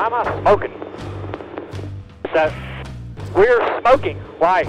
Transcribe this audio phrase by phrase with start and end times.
[0.00, 0.72] I'm not smoking.
[2.32, 2.50] So,
[3.34, 4.16] we're smoking.
[4.38, 4.64] Why?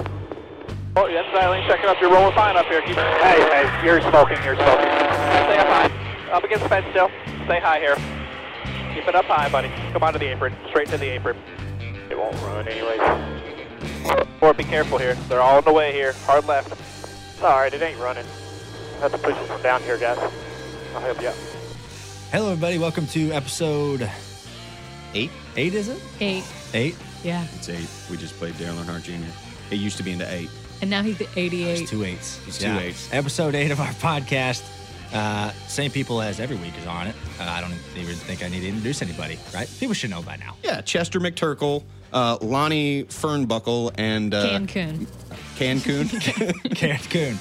[0.94, 1.98] Oh, yes, Eileen, check it up.
[2.02, 2.82] You're rolling fine up here.
[2.82, 4.84] Keep Hey, hey, you're smoking, you're smoking.
[4.84, 6.30] Stay up high.
[6.32, 7.08] Up against the fence still.
[7.46, 7.96] Stay high here.
[8.94, 9.70] Keep it up high, buddy.
[9.94, 10.54] Come onto the apron.
[10.68, 11.38] Straight to the apron.
[12.10, 13.00] It won't run anyways.
[14.42, 15.14] Or be careful here.
[15.30, 16.12] They're all in the way here.
[16.26, 16.72] Hard left.
[16.72, 18.26] It's alright, it ain't running.
[18.98, 20.18] I have to push it from down here, guys.
[20.94, 21.36] I'll help you out.
[22.32, 22.78] Hello, everybody.
[22.78, 24.10] Welcome to episode
[25.14, 25.30] Eight?
[25.56, 25.74] eight.
[25.74, 26.44] Is it Eight.
[26.74, 26.96] eight?
[27.22, 27.46] Yeah.
[27.54, 27.88] It's eight.
[28.10, 29.12] We just played Dale Earnhardt Jr.
[29.70, 30.50] It used to be into eight.
[30.80, 31.80] And now he's at 88.
[31.82, 32.40] It's two eights.
[32.46, 33.08] It's two eights.
[33.12, 34.62] Episode eight of our podcast.
[35.12, 37.14] Uh, same people as every week is on it.
[37.38, 39.68] Uh, I don't even think I need to introduce anybody, right?
[39.78, 40.56] People should know by now.
[40.64, 41.84] Yeah, Chester McTurkle,
[42.14, 45.06] uh, Lonnie Fernbuckle, and uh, Cancun.
[45.56, 46.74] Cancun.
[46.74, 47.38] Karen Coon.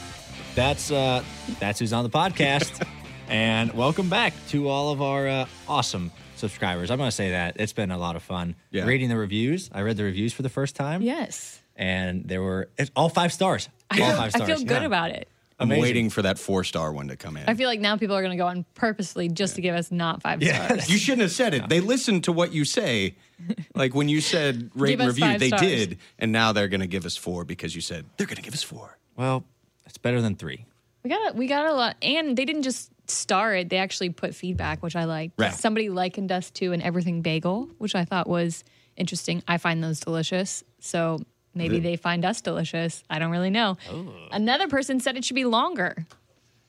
[0.53, 1.23] That's uh,
[1.61, 2.85] that's who's on the podcast.
[3.29, 6.91] and welcome back to all of our uh, awesome subscribers.
[6.91, 8.85] I'm going to say that it's been a lot of fun Yeah.
[8.85, 9.69] reading the reviews.
[9.73, 11.01] I read the reviews for the first time.
[11.01, 11.59] Yes.
[11.77, 13.69] and there were it's all five stars.
[13.89, 14.85] I all feel, five I feel good yeah.
[14.85, 15.27] about it.
[15.59, 15.81] I'm Amazing.
[15.83, 17.43] waiting for that four star one to come in.
[17.47, 19.91] I feel like now people are going to go on purposely just to give us
[19.91, 20.65] not five Yeah.
[20.65, 20.89] stars.
[20.89, 21.69] you shouldn't have said it.
[21.69, 23.15] They listened to what you say.
[23.73, 25.61] Like when you said rate and review, they stars.
[25.61, 25.97] did.
[26.19, 28.53] And now they're going to give us four because you said they're going to give
[28.53, 28.97] us four.
[29.15, 29.43] Well,
[29.87, 30.65] it's better than three.
[31.03, 34.09] We got a, we got a lot, and they didn't just star it; they actually
[34.09, 35.33] put feedback, which I liked.
[35.39, 35.53] Right.
[35.53, 38.63] Somebody likened us to an everything bagel, which I thought was
[38.95, 39.41] interesting.
[39.47, 41.19] I find those delicious, so
[41.55, 43.03] maybe they find us delicious.
[43.09, 43.77] I don't really know.
[43.91, 44.13] Oh.
[44.31, 46.05] Another person said it should be longer.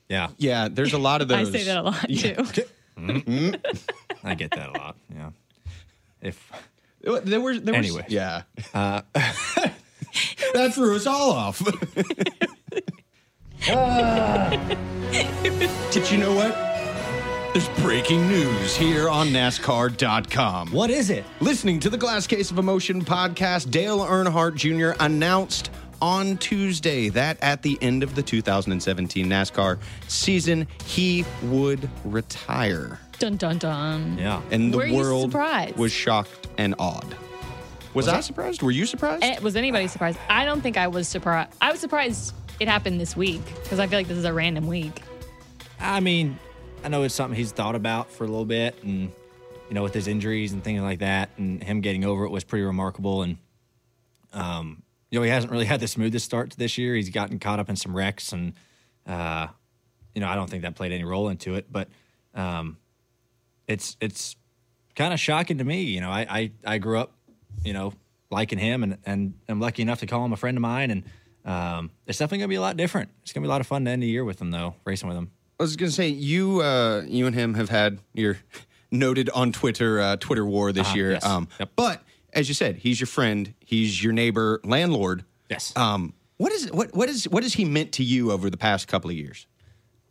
[0.09, 1.49] Yeah, Yeah, there's a lot of those.
[1.49, 2.63] I say that a lot too.
[2.95, 3.55] Mm-hmm.
[4.23, 4.95] I get that a lot.
[5.11, 5.31] Yeah.
[6.21, 6.51] If
[7.01, 7.11] There
[7.41, 8.05] were, there was, Anyway.
[8.07, 8.43] yeah.
[8.71, 9.01] Uh,
[10.53, 11.59] that threw us all off.
[13.63, 13.71] Did
[16.11, 16.53] you know what?
[17.53, 20.71] There's breaking news here on NASCAR.com.
[20.71, 21.23] what is it?
[21.39, 25.01] Listening to the Glass Case of Emotion podcast, Dale Earnhardt Jr.
[25.01, 29.79] announced on Tuesday that at the end of the 2017 NASCAR
[30.09, 32.99] season, he would retire.
[33.19, 34.17] Dun dun dun.
[34.17, 34.41] Yeah.
[34.51, 35.33] And the Were world
[35.77, 37.15] was shocked and awed.
[37.93, 38.61] Was, I surprised?
[38.61, 39.23] Were you surprised?
[39.23, 40.17] Eh, Was anybody surprised?
[40.27, 41.51] I don't think I was surprised.
[41.61, 44.67] I was surprised it happened this week because I feel like this is a random
[44.67, 45.01] week.
[45.79, 46.39] I mean,
[46.83, 49.11] I know it's something he's thought about for a little bit, and
[49.69, 52.43] you know, with his injuries and things like that, and him getting over it was
[52.43, 53.23] pretty remarkable.
[53.23, 53.37] And
[54.33, 56.95] um, you know, he hasn't really had the smoothest start to this year.
[56.95, 58.53] He's gotten caught up in some wrecks, and
[59.07, 59.47] uh,
[60.13, 61.71] you know, I don't think that played any role into it.
[61.71, 61.89] But
[62.33, 62.77] um,
[63.67, 64.35] it's it's
[64.95, 65.83] kind of shocking to me.
[65.83, 67.13] You know, I, I I grew up,
[67.63, 67.93] you know,
[68.29, 71.03] liking him, and and I'm lucky enough to call him a friend of mine, and
[71.45, 73.09] um, it's definitely gonna be a lot different.
[73.23, 75.07] It's gonna be a lot of fun to end the year with him, though, racing
[75.09, 75.31] with him.
[75.59, 78.37] I was going to say you, uh, you and him have had your
[78.91, 81.11] noted on Twitter uh, Twitter war this Uh-huh, year.
[81.11, 81.25] yes.
[81.25, 81.69] Um, Yep.
[81.75, 83.53] But as you said, he's your friend.
[83.63, 85.23] He's your neighbor, landlord.
[85.49, 85.71] Yes.
[85.77, 88.87] Um, what is what what is what has he meant to you over the past
[88.87, 89.45] couple of years?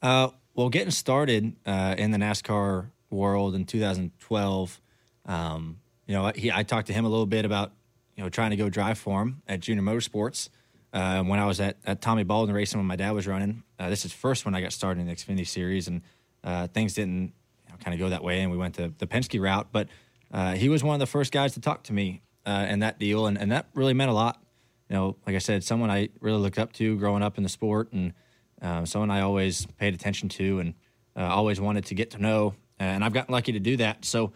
[0.00, 4.80] Uh, well, getting started uh, in the NASCAR world in 2012,
[5.26, 7.72] um, you know, he, I talked to him a little bit about,
[8.16, 10.48] you know, trying to go drive for him at Junior Motorsports.
[10.92, 13.88] Uh, when I was at, at Tommy Baldwin racing when my dad was running, uh,
[13.88, 16.02] this is first when I got started in the Xfinity series, and
[16.44, 17.32] uh, things didn't
[17.66, 19.68] you know, kind of go that way, and we went to the Penske route.
[19.72, 19.88] But
[20.32, 22.98] uh, he was one of the first guys to talk to me uh, in that
[22.98, 24.42] deal, and, and that really meant a lot.
[24.88, 27.48] You know, like I said, someone I really looked up to growing up in the
[27.48, 28.12] sport, and
[28.60, 30.74] um, someone I always paid attention to and
[31.16, 32.54] uh, always wanted to get to know.
[32.78, 34.04] And I've gotten lucky to do that.
[34.04, 34.32] So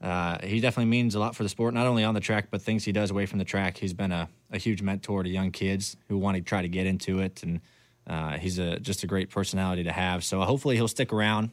[0.00, 2.60] uh, he definitely means a lot for the sport, not only on the track, but
[2.62, 3.76] things he does away from the track.
[3.76, 6.86] He's been a, a huge mentor to young kids who want to try to get
[6.86, 7.42] into it.
[7.42, 7.60] And
[8.06, 10.22] uh, he's a, just a great personality to have.
[10.24, 11.50] So hopefully he'll stick around.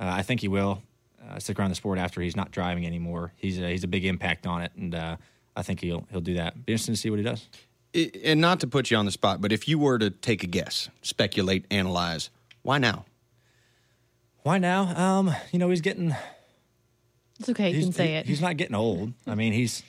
[0.00, 0.82] Uh, I think he will
[1.30, 3.32] uh, stick around the sport after he's not driving anymore.
[3.36, 4.72] He's a, he's a big impact on it.
[4.76, 5.16] And uh,
[5.56, 6.66] I think he'll, he'll do that.
[6.66, 7.48] Be interesting to see what he does.
[7.96, 10.42] I- and not to put you on the spot, but if you were to take
[10.42, 12.30] a guess, speculate, analyze,
[12.62, 13.04] why now?
[14.42, 14.82] Why now?
[14.96, 16.14] Um, you know, he's getting
[17.38, 17.70] It's okay.
[17.70, 18.26] You can say he- it.
[18.26, 19.12] He's not getting old.
[19.26, 19.82] I mean, he's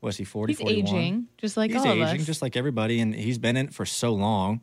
[0.00, 0.94] was he 40, He's 41?
[0.94, 2.26] aging, just like he's all of aging, us.
[2.26, 4.60] just like everybody, and he's been in it for so long.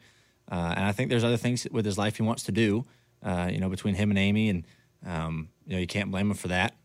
[0.52, 2.86] Uh, and I think there's other things with his life he wants to do.
[3.24, 4.66] Uh, you know, between him and Amy, and
[5.06, 6.76] um, you know, you can't blame him for that.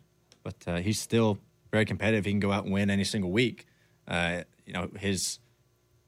[0.43, 1.39] But uh, he's still
[1.73, 2.25] very competitive.
[2.25, 3.67] He can go out and win any single week.
[4.07, 5.41] Uh, you know, his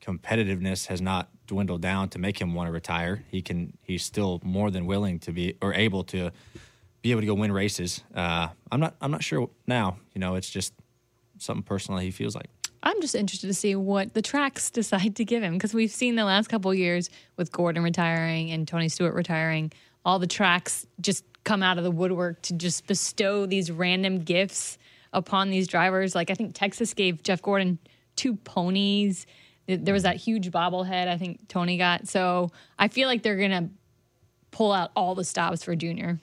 [0.01, 3.25] competitiveness has not dwindled down to make him want to retire.
[3.31, 3.77] He can.
[3.83, 6.31] He's still more than willing to be or able to
[7.03, 8.03] be able to go win races.
[8.15, 8.95] Uh, I'm not.
[9.01, 9.99] I'm not sure now.
[10.15, 10.73] You know, it's just
[11.41, 12.51] something personal he feels like.
[12.83, 16.17] I'm just interested to see what the tracks decide to give him because we've seen
[16.17, 19.73] the last couple of years with Gordon retiring and Tony Stewart retiring,
[20.05, 24.79] all the tracks just come out of the woodwork to just bestow these random gifts
[25.13, 26.15] upon these drivers.
[26.15, 27.79] Like I think Texas gave Jeff Gordon
[28.17, 29.27] two ponies.
[29.67, 32.09] There there was that huge bobblehead I think Tony got.
[32.09, 33.71] So I feel like they're gonna
[34.51, 36.19] pull out all the stops for Junior.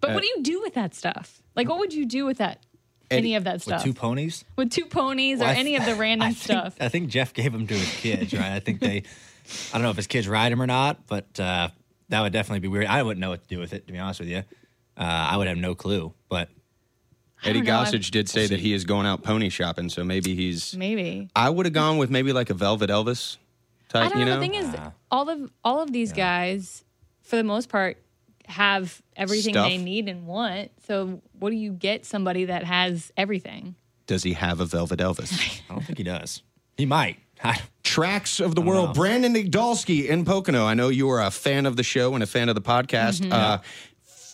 [0.00, 1.42] But what uh, do you do with that stuff?
[1.54, 2.64] Like, what would you do with that?
[3.10, 3.84] Any of that stuff.
[3.84, 4.44] With two ponies?
[4.56, 6.76] with two ponies Well, or th- any of the random I think, stuff.
[6.80, 8.52] I think Jeff gave them to his kids, right?
[8.52, 11.68] I think they, I don't know if his kids ride him or not, but uh,
[12.10, 12.86] that would definitely be weird.
[12.86, 14.38] I wouldn't know what to do with it, to be honest with you.
[14.96, 16.48] Uh, I would have no clue, but
[17.44, 20.04] Eddie don't know, I've- Gossage did say that he is going out pony shopping, so
[20.04, 20.76] maybe he's.
[20.76, 21.30] Maybe.
[21.36, 23.36] I would have gone with maybe like a Velvet Elvis
[23.88, 24.06] type.
[24.06, 24.34] I don't you know.
[24.34, 24.74] know, The thing is,
[25.10, 26.84] all of all of these guys,
[27.22, 27.96] for the most part,
[28.48, 29.68] have everything Stuff.
[29.68, 30.70] they need and want.
[30.86, 33.76] So, what do you get somebody that has everything?
[34.08, 35.60] does he have a Velvet Elvis?
[35.70, 36.42] I don't think he does.
[36.76, 37.18] He might.
[37.84, 38.94] Tracks of the world.
[38.94, 40.66] Brandon Igdalski in Pocono.
[40.66, 43.20] I know you are a fan of the show and a fan of the podcast.
[43.20, 43.32] Mm-hmm.
[43.32, 43.58] Uh,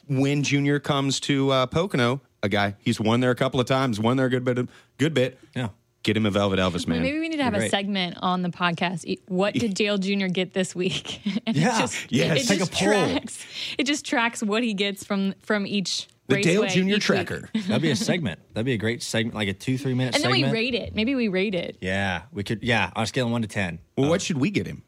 [0.09, 4.01] when Junior comes to uh, Pocono, a guy he's won there a couple of times,
[4.01, 5.39] won there a good bit, of, good bit.
[5.55, 5.69] yeah.
[6.05, 7.03] Get him a Velvet Elvis, man.
[7.03, 7.71] Maybe we need to have a great.
[7.71, 9.19] segment on the podcast.
[9.27, 10.27] What did Dale Jr.
[10.27, 11.21] get this week?
[11.47, 11.77] and Yeah.
[11.77, 12.45] it just, Yes.
[12.45, 12.89] it Take just a poll.
[12.89, 13.45] tracks.
[13.79, 16.07] It just tracks what he gets from from each.
[16.29, 17.49] the Dale Junior Tracker.
[17.69, 18.39] That'd be a segment.
[18.55, 20.53] That'd be a great segment, like a two, three minute And then segment.
[20.53, 20.95] we rate it.
[20.95, 21.77] Maybe we rate it.
[21.81, 22.63] Yeah, we could.
[22.63, 23.79] Yeah, on a scale of one to 10.
[23.97, 24.83] Well, what uh, should we get him?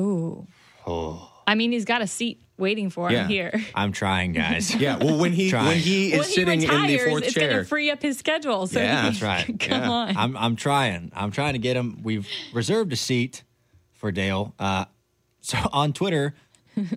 [0.00, 0.46] Ooh.
[0.86, 1.28] Oh.
[1.52, 3.24] I mean, he's got a seat waiting for Yeah.
[3.24, 3.52] him here.
[3.74, 4.74] I'm trying, guys.
[4.80, 7.34] Yeah, well, when he when he is when he sitting retires, in the fourth it's
[7.34, 8.66] chair, going to free up his schedule.
[8.66, 9.46] So Yeah, he that's right.
[9.60, 9.90] Come Yeah.
[9.90, 10.16] on.
[10.16, 11.12] I'm I'm trying.
[11.14, 12.00] I'm trying to get him.
[12.02, 13.42] We've reserved a seat
[13.92, 14.54] for Dale.
[14.58, 14.86] Uh,
[15.42, 16.34] so on Twitter,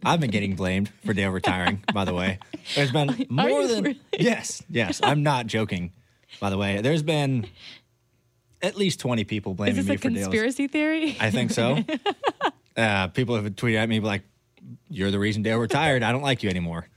[0.06, 1.84] I've been getting blamed for Dale retiring.
[1.94, 2.40] by the way,
[2.76, 4.02] there's been more than really?
[4.18, 5.02] yes, yes.
[5.04, 5.92] I'm not joking.
[6.40, 7.48] By the way, there's been
[8.62, 10.24] at least 20 people Is blaming this me a for Dale's.
[10.28, 11.18] conspiracy theory?
[11.20, 11.84] I think so.
[12.78, 14.24] uh, people have tweeted at me like,
[14.90, 16.04] "You're the reason Dale retired.
[16.04, 16.88] I don't like you anymore."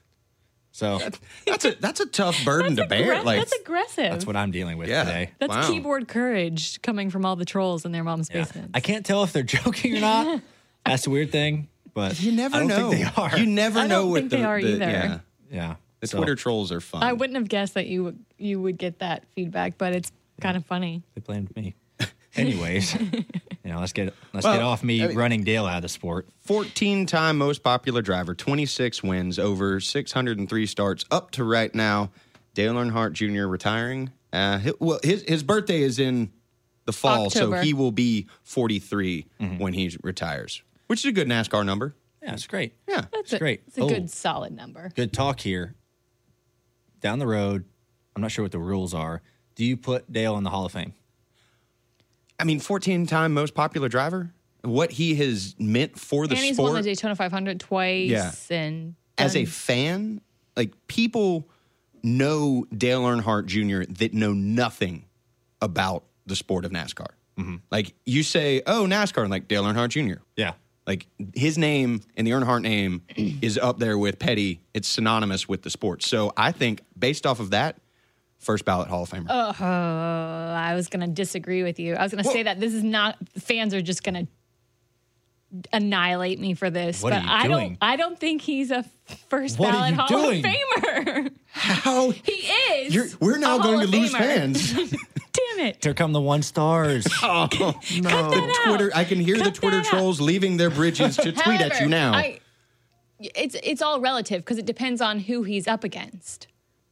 [0.73, 1.01] So
[1.47, 3.15] that's a that's a tough burden to bear.
[3.15, 4.11] Aggra- like that's aggressive.
[4.11, 5.05] that's what I'm dealing with Yeah.
[5.05, 5.31] today.
[5.39, 5.69] That's Wow.
[5.69, 8.43] keyboard courage coming from all the trolls in their mom's Yeah.
[8.43, 8.71] basement.
[8.75, 10.41] I can't tell if they're joking or not.
[10.87, 11.69] That's a weird thing.
[11.95, 12.91] But you never I don't know.
[12.91, 13.39] Think they are.
[13.39, 14.85] You never I know don't what think the, they are the- either.
[14.85, 15.19] Yeah,
[15.51, 15.75] yeah.
[16.01, 17.03] the So, Twitter trolls are fun.
[17.03, 20.57] I wouldn't have guessed that you would you would get that feedback, but it's kind
[20.57, 21.03] of funny.
[21.17, 21.75] They blamed me.
[22.39, 23.25] Anyways, you
[23.65, 25.89] know, let's get let's Well, get off me I mean- running Dale out of the
[25.89, 26.29] sport.
[26.41, 32.11] 14 time most popular driver, 26 wins, over 603 starts up to right now.
[32.55, 33.47] Dale Earnhardt Jr.
[33.47, 34.11] retiring.
[34.33, 36.31] Uh, hi- well, his, his birthday is in
[36.87, 37.57] the fall, October.
[37.59, 39.27] so he will be 43
[39.59, 41.95] when he retires, which is a good NASCAR number.
[42.23, 42.75] Yeah, it's great.
[42.89, 43.03] Yeah.
[43.13, 43.63] That's It's a, great.
[43.69, 43.89] It's a Oh.
[43.89, 44.91] good solid number.
[44.97, 45.75] Good talk here.
[47.01, 47.65] Down the road,
[48.17, 49.23] I'm not sure what the rules are.
[49.55, 50.95] Do you put Dale in the Hall of Fame?
[52.39, 54.33] I mean, 14 time most popular driver,
[54.63, 56.39] what he has meant for the sport.
[56.39, 58.11] and he's won the Daytona 500 twice.
[58.11, 58.33] Yeah.
[58.51, 60.21] And as a fan,
[60.57, 61.49] like people
[62.03, 63.91] know Dale Earnhardt Jr.
[63.95, 65.05] that know nothing
[65.61, 67.09] about the sport of NASCAR.
[67.39, 67.57] Mm-hmm.
[67.71, 70.21] Like you say, oh, NASCAR, and like Dale Earnhardt Jr.
[70.37, 70.53] Yeah.
[70.87, 74.63] Like his name and the Earnhardt name is up there with Petty.
[74.73, 76.03] It's synonymous with the sport.
[76.03, 77.77] So I think based off of that,
[78.39, 79.27] first ballot Hall of Famer.
[79.29, 79.65] Oh,
[80.55, 81.95] I was going to disagree with you.
[81.95, 84.27] I was going to say that this is not fans are just going to
[85.73, 87.69] annihilate me for this, What are but you I doing?
[87.71, 87.79] don't.
[87.81, 88.85] I don't think he's a
[89.29, 90.45] first What are ballot you Hall doing?
[90.45, 91.31] of Famer.
[91.53, 92.95] How he is.
[92.95, 94.19] you're, we're now a going Hall to lose Famer.
[94.19, 94.73] fans.
[95.33, 95.83] Damn it!
[95.85, 97.07] Here come the one stars.
[97.23, 98.67] oh, that the out.
[98.67, 98.91] Twitter.
[98.95, 99.99] I can hear the Twitter that out.
[99.99, 102.13] trolls leaving their bridges to tweet at you now.
[102.15, 102.41] I,
[103.21, 106.49] it's it's all relative because it depends on who he's up against.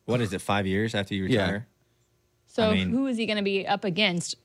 [0.06, 0.40] What is it?
[0.40, 1.42] Five years after you Yeah.
[1.42, 1.66] retire?
[2.46, 4.36] So I mean- who is he going to be up against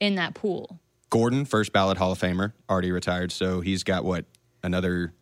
[0.00, 0.78] in that pool?
[1.10, 3.32] Gordon, first ballot Hall of Famer, already retired.
[3.32, 4.26] So he's got what
[4.62, 5.14] another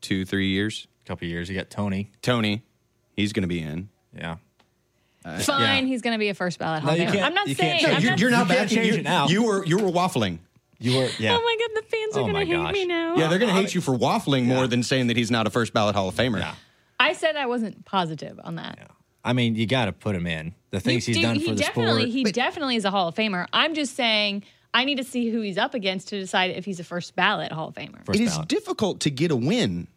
[0.00, 0.88] two, three years.
[1.04, 1.48] A couple years.
[1.48, 2.10] You got Tony.
[2.22, 2.64] Tony,
[3.14, 3.88] he's going to be in.
[4.16, 4.36] Yeah.
[5.24, 5.88] Uh, Fine, yeah.
[5.92, 7.12] he's going to be a first ballot Hall No, of you Famer.
[7.12, 7.94] can't- I'm not you can't saying.
[7.94, 8.20] change I'm it.
[8.20, 9.28] You're, not, you're not You can't change You, it now.
[9.28, 10.38] you were you were waffling.
[10.80, 11.08] You were.
[11.18, 11.36] Yeah.
[11.36, 12.72] Oh my god, the fans are Oh my going to hate gosh.
[12.72, 13.16] me now.
[13.16, 15.46] Yeah, they're going to hate uh, you for waffling more than saying that he's not
[15.46, 16.38] a first ballot Hall of Famer.
[16.40, 16.54] Yeah.
[17.00, 18.90] I said I wasn't positive on that.
[19.28, 19.30] Yeah.
[19.30, 20.54] I mean, you got to put him in.
[20.70, 22.12] The things You he's do- done he for the definitely, sport.
[22.12, 23.46] He definitely is a Hall of Famer.
[23.52, 24.44] I'm just saying
[24.74, 27.52] I need to see who he's up against to decide if he's a first ballot
[27.52, 28.04] Hall of Famer.
[28.04, 28.48] First It is ballot.
[28.48, 29.88] difficult to get a win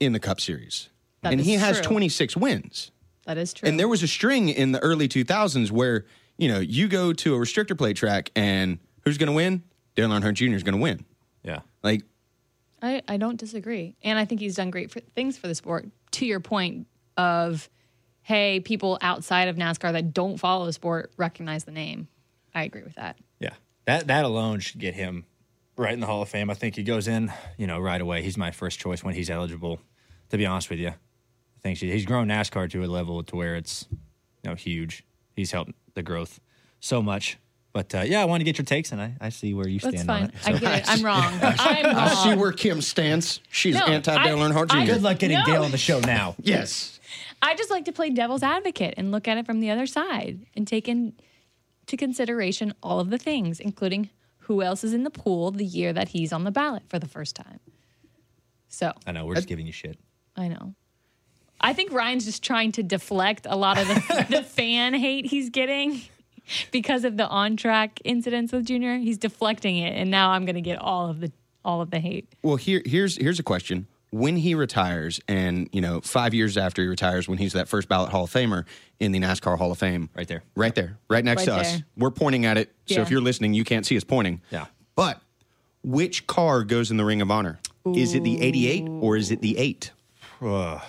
[0.00, 0.88] in the Cup Series,
[1.22, 1.86] That and is he has true.
[1.88, 2.90] 26 wins.
[3.24, 3.68] That is true.
[3.68, 6.04] And there was a string in the early 2000s where
[6.38, 9.62] you know you go to a restrictor plate track and who's going to win?
[9.94, 10.54] Dale Earnhardt Jr.
[10.54, 11.04] is going to win.
[11.42, 11.60] Yeah.
[11.82, 12.02] Like
[12.82, 13.96] I, I don't disagree.
[14.02, 15.86] And I think he's done great for, things for the sport.
[16.12, 17.68] To your point of,
[18.26, 22.08] hey, people outside of NASCAR that don't follow the sport recognize the name.
[22.52, 23.16] I agree with that.
[23.38, 23.52] Yeah.
[23.84, 25.24] That that alone should get him
[25.76, 26.50] right in the Hall of Fame.
[26.50, 28.22] I think he goes in, you know, right away.
[28.22, 29.78] He's my first choice when he's eligible.
[30.30, 33.54] To be honest with you, I think he's grown NASCAR to a level to where
[33.54, 35.04] it's, you know, huge.
[35.36, 36.40] He's helped the growth
[36.80, 37.38] so much.
[37.72, 39.78] But uh, yeah, I want to get your takes, and I, I see where you
[39.78, 40.28] That's stand on fine.
[40.30, 40.34] it.
[40.48, 40.88] I get it.
[40.88, 41.22] I'm wrong.
[41.42, 41.94] I'm wrong.
[41.94, 43.40] I see where Kim stands.
[43.50, 44.94] She's No, anti Dale Earnhardt Jr.
[44.94, 45.44] Good luck getting No.
[45.44, 46.34] Dale on the show now.
[46.40, 46.95] Yes.
[47.46, 50.46] I just like to play devil's advocate and look at it from the other side
[50.56, 55.52] and take into consideration all of the things, including who else is in the pool
[55.52, 57.60] the year that he's on the ballot for the first time.
[58.66, 59.96] So I know we're just giving you shit.
[60.34, 60.74] I know.
[61.60, 65.48] I think Ryan's just trying to deflect a lot of the, the fan hate he's
[65.48, 66.00] getting
[66.72, 68.98] because of the on track incidents with Junior.
[68.98, 71.30] He's deflecting it, and now I'm going to get all of the
[71.64, 72.28] all of the hate.
[72.42, 73.86] Well, here, here's here's a question.
[74.10, 77.88] When he retires, and you know, five years after he retires, when he's that first
[77.88, 78.64] ballot Hall of Famer
[79.00, 80.42] in the NASCAR Hall of Fame, Right there.
[80.54, 81.84] right there, right next Right to us, there.
[81.98, 82.72] we're pointing at it.
[82.86, 84.40] So if you're listening, you can't see us pointing.
[84.50, 84.66] Yeah.
[84.94, 85.20] But
[85.82, 87.58] which car goes in the Ring of Honor?
[87.94, 89.90] Is it the '88 or is it the eight?
[90.40, 90.80] I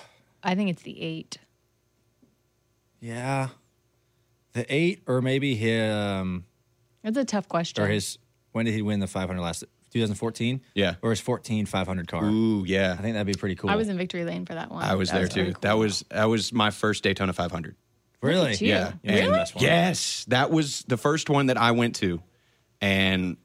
[0.56, 1.38] think it's the eight.
[3.00, 3.50] Yeah,
[4.54, 6.46] the eight, or maybe him,
[7.04, 7.84] That's a tough question.
[7.84, 8.18] or his.
[8.54, 9.64] When did he win the 500 last?
[9.98, 10.62] 2014.
[10.74, 10.96] Yeah.
[11.02, 12.24] or his 14 500 car.
[12.26, 12.94] Ooh, yeah.
[12.98, 13.70] I think that'd be pretty cool.
[13.70, 14.84] I was in victory lane for that one.
[14.84, 15.54] I was That there very too.
[15.54, 15.62] cool.
[15.62, 17.76] That was that was my first Daytona 500.
[18.22, 18.52] really.
[18.52, 18.62] at.
[18.62, 18.94] Yeah.
[19.04, 22.22] You made the And yes, that was the first one that I went to.
[22.82, 23.38] And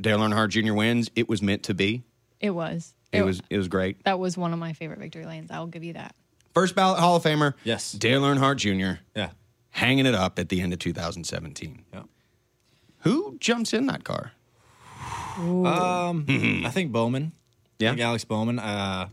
[0.00, 0.74] Dale Earnhardt Jr.
[0.74, 1.10] wins.
[1.14, 2.02] It was meant to be.
[2.40, 2.92] It was.
[3.12, 4.04] It was it was great.
[4.04, 5.50] That was one of my favorite victory lanes.
[5.50, 6.14] I will give you that.
[6.52, 7.54] First ballot Hall of Famer.
[7.64, 7.92] Yes.
[7.92, 9.00] Dale Earnhardt Jr.
[9.14, 9.30] Yeah.
[9.70, 11.84] hanging it up at the end of 2017.
[11.94, 12.02] Yeah.
[13.00, 14.32] Who jumps in that car?
[16.66, 17.32] I think Bowman.
[17.78, 17.88] Yeah.
[17.88, 18.58] I think Alex Bowman.
[18.58, 19.08] Uh,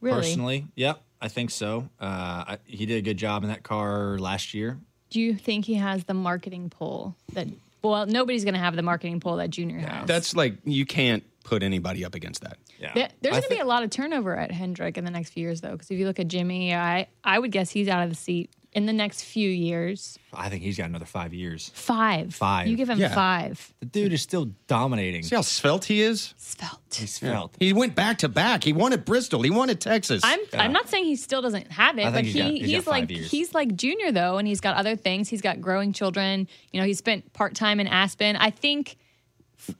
[0.00, 0.16] Really?
[0.16, 1.88] Personally, yep, I think so.
[2.00, 4.78] Uh, I, he did a good job in that car last year.
[5.10, 7.46] Do you think he has the marketing pull that?
[7.82, 10.08] Well, nobody's going to have the marketing pull that Junior has.
[10.08, 12.58] That's like you can't put anybody up against that.
[12.80, 15.04] Yeah, There- there's I going to be thi- a lot of turnover at Hendrick in
[15.04, 15.70] the next few years, though.
[15.70, 18.50] Because if you look at Jimmy, I I would guess he's out of the seat
[18.72, 20.18] in the next few years.
[20.32, 21.70] I think he's got another five years.
[21.74, 22.34] Five.
[22.34, 22.68] Five.
[22.68, 23.14] You give him Yeah.
[23.14, 23.74] five.
[23.80, 25.22] The dude is still dominating.
[25.24, 26.32] See how svelte he is?
[26.38, 26.78] Svelte.
[26.94, 27.54] He's felt.
[27.58, 28.64] He went back to back.
[28.64, 29.42] He won at Bristol.
[29.42, 30.22] He won at Texas.
[30.24, 32.50] I'm I'm not saying he still doesn't have it, I but think he he's got-
[32.52, 33.30] he's he's, got five like years.
[33.30, 35.28] he's like junior though, and he's got other things.
[35.28, 36.48] He's got growing children.
[36.72, 38.36] You know, he spent part time in Aspen.
[38.36, 38.96] I think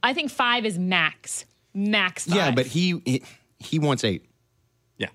[0.03, 1.45] I think five is max.
[1.75, 2.37] Max five.
[2.37, 3.23] yeah, but he, he
[3.59, 4.27] he wants eight.
[4.99, 5.09] Yeah.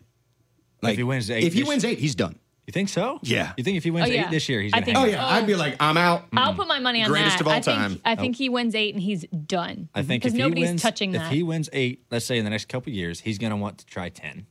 [0.81, 2.39] Like if he wins eight, if he this- wins eight, he's done.
[2.67, 3.19] You think so?
[3.23, 3.53] Yeah.
[3.57, 4.25] You think if he wins Oh, yeah.
[4.25, 5.15] eight this year, he's I gonna think- oh, hang Oh it?
[5.15, 6.25] yeah, I'd be like, I'm out.
[6.33, 6.57] I'll mm.
[6.57, 7.41] put my money on Greatest that.
[7.41, 8.01] of all I think time.
[8.05, 9.89] I think he wins eight and he's done.
[9.95, 11.31] I think because if he nobody's wins, touching if that.
[11.31, 14.09] he wins eight, let's say in the next couple years, he's gonna want to try
[14.09, 14.45] ten.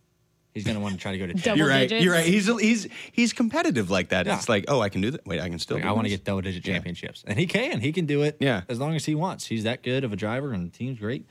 [0.54, 1.42] He's gonna want to try to go to ten.
[1.42, 1.80] Double You're right.
[1.88, 2.02] digits.
[2.02, 2.24] You're right.
[2.24, 4.24] He's he's he's competitive like that.
[4.24, 4.36] Yeah.
[4.36, 5.26] It's like, oh, I can do that.
[5.26, 5.76] Wait, I can still.
[5.76, 6.18] Like, do I want to this?
[6.20, 6.72] get double digit Yeah.
[6.72, 7.80] championships, and he can.
[7.80, 8.38] He can do it.
[8.40, 8.62] Yeah.
[8.70, 9.44] as long as he wants.
[9.46, 11.26] He's that good of a driver, and the team's great.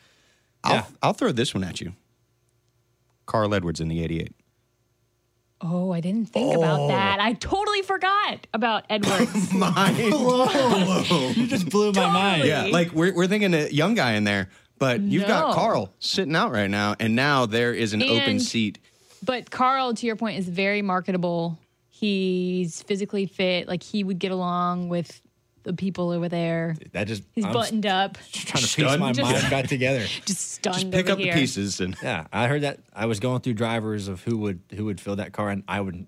[0.63, 0.85] I'll, Yeah.
[1.01, 1.93] I'll throw this one at you.
[3.25, 4.35] Carl Edwards in the '88.
[5.61, 6.87] Oh, I didn't think about oh.
[6.89, 7.19] that.
[7.19, 9.51] I totally forgot about Edwards.
[11.35, 12.45] You just blew my mind.
[12.45, 16.35] Yeah, like we're we're thinking a young guy in there, but you've got Carl sitting
[16.35, 18.79] out right now, and now there is an open seat.
[19.23, 21.57] But Carl, to your point, is very marketable.
[21.89, 23.67] He's physically fit.
[23.67, 25.21] Like he would get along with
[25.65, 26.75] the people over there.
[26.93, 29.99] That just He's I'm buttoned up, just trying to piece my Just- mind back together.
[30.25, 31.33] just stunned Just Pick over up here.
[31.33, 32.79] the pieces and Yeah, I heard that.
[32.93, 35.81] I was going through drivers of who would who would fill that car, and I
[35.81, 36.07] would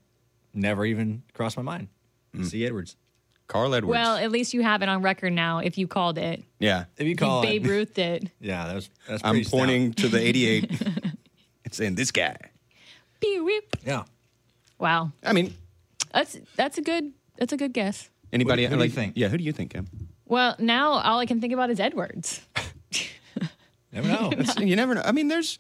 [0.53, 1.89] never even cross my mind.
[2.35, 2.45] Mm.
[2.45, 2.95] See Edwards.
[3.47, 3.91] Carl Edwards.
[3.91, 5.59] Well, at least you have it on record now.
[5.59, 8.31] If you called it, yeah, If you you Babe it, Ruth did.
[8.41, 9.21] yeah, that was that's.
[9.23, 9.57] I'm stout.
[9.59, 10.81] pointing to the '88
[11.65, 12.35] and saying this guy.
[13.19, 13.75] Beep, beep.
[13.85, 14.03] Yeah,
[14.79, 15.53] Wow, I mean,
[16.13, 18.09] that's that's a good that's a good guess.
[18.33, 18.63] Anybody?
[18.65, 19.13] Who- who do you think?
[19.15, 19.87] Yeah, who do you think, Kim?
[20.25, 22.41] Well, now all I can think about is Edwards.
[23.91, 24.29] never know.
[24.33, 25.01] It's- you never know.
[25.03, 25.59] I mean, there's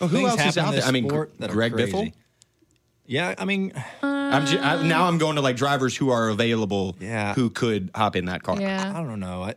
[0.00, 0.82] well, who Things else is out there?
[0.84, 1.92] I mean, sport Greg crazy.
[1.92, 2.12] Biffle.
[3.06, 6.96] Yeah, I mean, I'm ju- I, now I'm going to like drivers who are available.
[7.00, 7.34] Yeah.
[7.34, 8.60] who could hop in that car?
[8.60, 8.80] Yeah.
[8.94, 9.42] I Yeah, don't know.
[9.42, 9.54] I,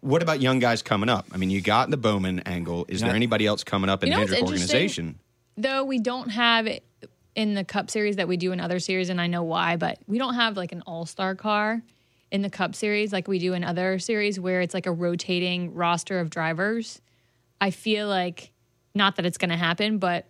[0.00, 1.26] What about young guys coming up?
[1.32, 2.84] I mean, you got the Bowman angle.
[2.88, 5.18] Is there anybody else coming up in You know what's Hendrick organization?
[5.56, 6.82] though we don't have it
[7.34, 9.98] in the Cup Series that we do in other series, and I know why, but
[10.06, 11.82] we don't have like an All Star car
[12.30, 15.74] in the Cup Series like we do in other series where it's like a rotating
[15.74, 17.00] roster of drivers.
[17.60, 18.52] I feel like
[18.94, 20.26] not that it's going to happen, but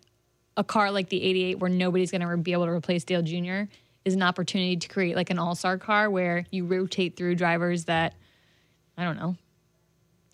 [0.57, 3.73] a car like the 88 where nobody's going to be able to replace Dale Jr.
[4.05, 7.85] is an opportunity to create like an all star car where you rotate through drivers
[7.87, 8.15] that,
[8.97, 9.37] I don't know,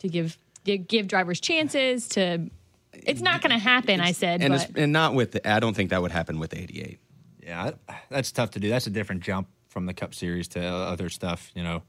[0.00, 2.50] to give give, give drivers chances to.
[2.92, 4.42] It's not going to happen, I said.
[4.42, 5.38] And but and not with.
[5.46, 6.98] I don't think that would happen with '88.
[7.42, 7.72] yeah,
[8.10, 8.68] that's tough to do.
[8.68, 11.50] That's a different jump from the Cup Series to other stuff.
[11.54, 11.82] You know,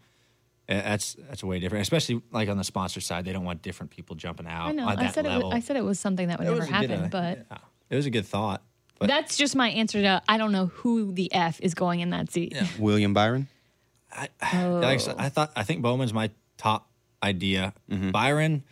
[0.68, 1.82] that's that's way different.
[1.82, 4.84] Especially like on the sponsor side, they don't want different people jumping out I know.
[4.84, 5.44] on I that said it.
[5.44, 7.10] Was, I said it was something that would It never was a good, happen, uh,
[7.12, 7.58] but yeah.
[7.90, 8.62] it was a good thought.
[9.00, 10.22] But that's just my answer to.
[10.28, 12.54] I don't know who the f is going in that seat.
[12.54, 12.68] Yeah.
[12.78, 13.48] William Byron.
[14.12, 14.28] I,
[14.68, 16.90] like I, I thought I think Bowman's my top
[17.24, 17.74] idea.
[17.88, 18.64] Byron,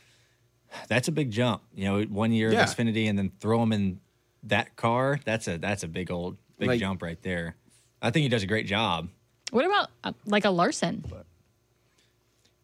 [0.88, 1.62] that's a big jump.
[1.76, 2.64] You know, one year Yeah.
[2.64, 4.00] of Xfinity and then throw him in
[4.44, 5.20] that car.
[5.26, 7.56] That's a that's a big old big Like- jump right there.
[8.02, 9.10] I think he does a great job.
[9.52, 11.04] What about uh, like a Larson?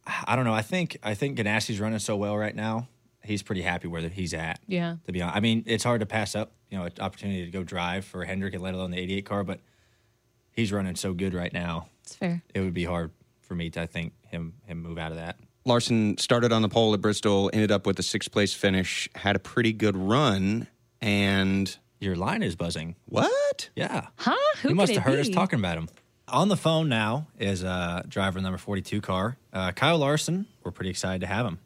[0.06, 0.54] I don't know.
[0.54, 2.88] I think I think Ganassi's running so well right now.
[3.24, 4.60] He's pretty happy where he's at.
[4.68, 4.98] Yeah.
[5.06, 7.52] To be honest, I mean, it's hard to pass up you know an opportunity to
[7.52, 9.60] go drive for Hendrick and let alone the 88 car, but
[10.52, 11.88] he's running so good right now.
[12.04, 12.44] It's fair.
[12.54, 15.38] It would be hard for me to I think him him move out of that.
[15.66, 19.36] Larson started on the pole at Bristol, ended up with a sixth place finish, had
[19.36, 20.68] a pretty good run,
[21.02, 22.96] and Your line is buzzing.
[23.06, 23.70] what?
[23.76, 24.08] Yeah.
[24.18, 24.36] Huh?
[24.62, 25.88] Who you must have it heard us talking about him.
[26.28, 30.48] On the phone now is uh, driver number 42 car, uh, Kyle Larson.
[30.64, 31.60] We're pretty excited to have him.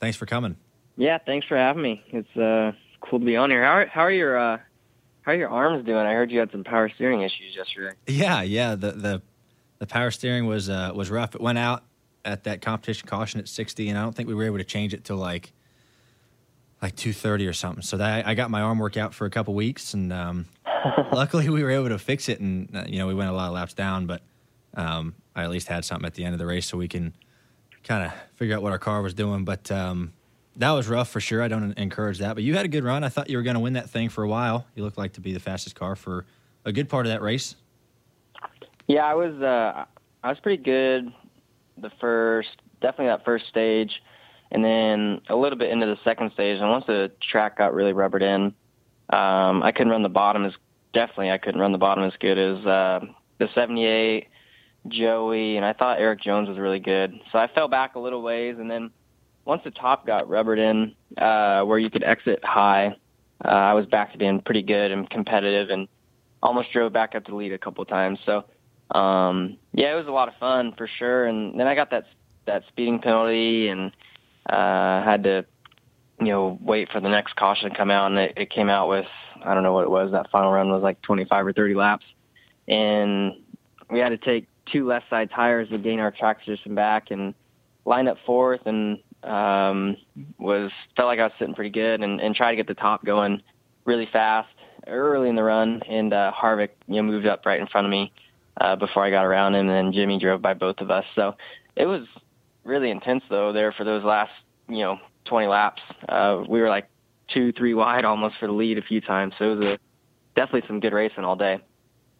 [0.00, 0.56] Thanks for coming.
[0.96, 2.02] Yeah, thanks for having me.
[2.08, 3.64] It's uh cool to be on here.
[3.64, 4.58] How are, how are your uh
[5.22, 5.98] how are your arms doing?
[6.06, 7.96] I heard you had some power steering issues yesterday.
[8.06, 8.76] Yeah, yeah.
[8.76, 9.22] The the
[9.80, 11.34] the power steering was uh, was rough.
[11.34, 11.82] It went out
[12.24, 14.94] at that competition caution at 60, and I don't think we were able to change
[14.94, 15.52] it till like
[16.82, 17.82] like 2:30 or something.
[17.82, 20.46] So that I got my arm workout for a couple weeks, and um,
[21.12, 22.40] luckily we were able to fix it.
[22.40, 24.22] And uh, you know we went a lot of laps down, but
[24.74, 27.14] um, I at least had something at the end of the race so we can
[27.82, 29.44] kind of figure out what our car was doing.
[29.44, 30.12] But um,
[30.56, 31.42] that was rough for sure.
[31.42, 32.34] I don't encourage that.
[32.34, 33.04] But you had a good run.
[33.04, 34.66] I thought you were going to win that thing for a while.
[34.74, 36.26] You looked like to be the fastest car for
[36.64, 37.56] a good part of that race.
[38.86, 39.84] Yeah, I was uh
[40.22, 41.12] I was pretty good
[41.78, 42.50] the first
[42.80, 44.02] definitely that first stage
[44.50, 47.92] and then a little bit into the second stage and once the track got really
[47.92, 48.54] rubbered in,
[49.10, 50.52] um I couldn't run the bottom as
[50.92, 53.00] definitely I couldn't run the bottom as good as uh
[53.38, 54.28] the 78
[54.88, 57.18] Joey and I thought Erik Jones was really good.
[57.32, 58.90] So I fell back a little ways and then
[59.44, 62.96] once the top got rubbered in, uh, where you could exit high,
[63.44, 65.88] uh, I was back to being pretty good and competitive and
[66.42, 68.18] almost drove back up to lead a couple times.
[68.24, 68.44] So,
[68.90, 71.26] um, yeah, it was a lot of fun for sure.
[71.26, 72.04] And then I got that,
[72.46, 73.92] that speeding penalty and,
[74.48, 75.44] uh, had to,
[76.20, 78.88] you know, wait for the next caution to come out and it, it came out
[78.88, 79.06] with,
[79.44, 80.12] I don't know what it was.
[80.12, 82.04] That final run was like 25 or 30 laps
[82.68, 83.34] and
[83.90, 87.34] we had to take two left side tires to gain our track position back and
[87.84, 89.96] line up fourth and um
[90.38, 93.04] was felt like I was sitting pretty good and, and tried to get the top
[93.04, 93.42] going
[93.84, 94.48] really fast
[94.86, 97.90] early in the run and uh Harvick you know moved up right in front of
[97.90, 98.12] me
[98.60, 101.34] uh before I got around him and then Jimmy drove by both of us so
[101.76, 102.06] it was
[102.64, 104.32] really intense though there for those last
[104.68, 106.88] you know 20 laps uh we were like
[107.28, 109.78] two three wide almost for the lead a few times so it was a
[110.36, 111.60] definitely some good racing all day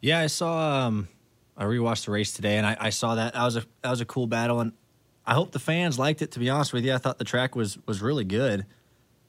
[0.00, 0.86] Yeah, I saw.
[0.86, 1.08] Um,
[1.56, 3.32] I rewatched the race today, and I, I saw that.
[3.32, 4.72] That was a that was a cool battle, and
[5.24, 6.30] I hope the fans liked it.
[6.32, 8.66] To be honest with you, I thought the track was was really good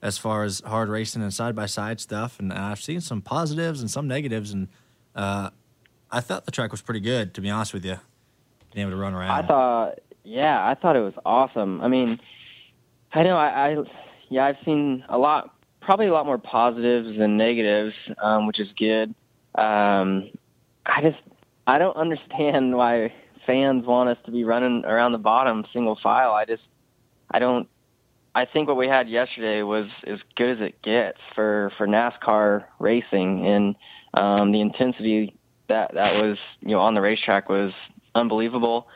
[0.01, 2.39] as far as hard racing and side by side stuff.
[2.39, 4.67] And I've seen some positives and some negatives, and
[5.15, 5.51] uh,
[6.11, 7.33] I thought the track was pretty good.
[7.35, 7.99] To be honest with you,
[8.73, 9.31] being able to run around.
[9.31, 11.81] I thought, yeah, I thought it was awesome.
[11.81, 12.19] I mean,
[13.13, 13.77] I know I, I
[14.29, 18.67] yeah, I've seen a lot, probably a lot more positives than negatives, um, which is
[18.77, 19.13] good.
[19.55, 20.29] Um,
[20.85, 21.17] I just,
[21.67, 23.13] I don't understand why
[23.45, 26.31] fans want us to be running around the bottom single file.
[26.31, 26.63] I just,
[27.31, 27.67] I don't.
[28.33, 32.65] I think what we had yesterday was as good as it gets for for NASCAR
[32.79, 33.75] racing, and
[34.13, 37.73] um, the intensity that that was you know on the racetrack was
[38.13, 38.87] unbelievable.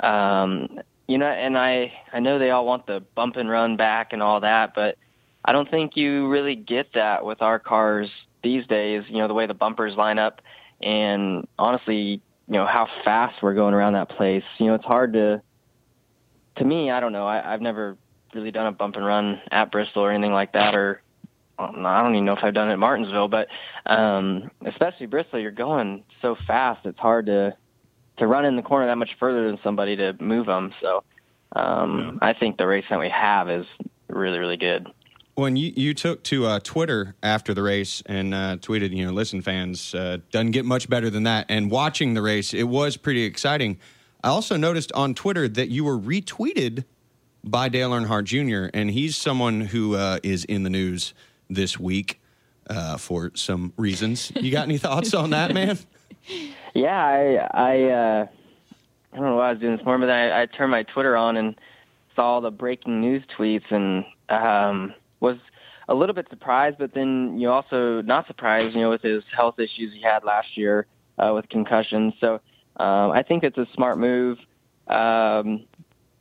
[0.00, 4.12] Um, you know, and I I know they all want the bump and run back
[4.12, 4.96] and all that, but
[5.44, 8.08] I don't think you really get that with our cars
[8.42, 9.04] these days.
[9.08, 10.40] You know, the way the bumpers line up,
[10.80, 14.44] and honestly, you know how fast we're going around that place.
[14.58, 15.42] You know, it's hard to.
[16.56, 17.26] To me, I don't know.
[17.26, 17.96] I, I've never
[18.34, 21.01] really done a bump and run at Bristol or anything like that, or
[21.62, 23.48] I don't even know if I've done it at Martinsville, but
[23.86, 26.86] um, especially Bristol, you're going so fast.
[26.86, 27.56] It's hard to
[28.18, 30.72] to run in the corner that much further than somebody to move them.
[30.80, 31.02] So
[31.56, 33.66] um, I think the race that we have is
[34.08, 34.86] really, really good.
[35.34, 39.12] When you, you took to uh, Twitter after the race and uh, tweeted, you know,
[39.12, 41.46] listen, fans, uh, doesn't get much better than that.
[41.48, 43.78] And watching the race, it was pretty exciting.
[44.22, 46.84] I also noticed on Twitter that you were retweeted
[47.42, 51.14] by Dale Earnhardt Jr., and he's someone who uh, is in the news
[51.48, 52.20] this week
[52.68, 54.32] uh, for some reasons.
[54.34, 55.78] You got any thoughts on that, man?
[56.74, 58.26] Yeah, I I uh,
[59.12, 61.16] I don't know what I was doing this morning, but I, I turned my Twitter
[61.16, 61.54] on and
[62.16, 65.36] saw the breaking news tweets and um, was
[65.88, 69.58] a little bit surprised, but then you also not surprised, you know, with his health
[69.58, 70.86] issues he had last year
[71.18, 72.14] uh, with concussions.
[72.20, 72.34] So
[72.76, 74.38] um, I think it's a smart move,
[74.88, 75.64] um,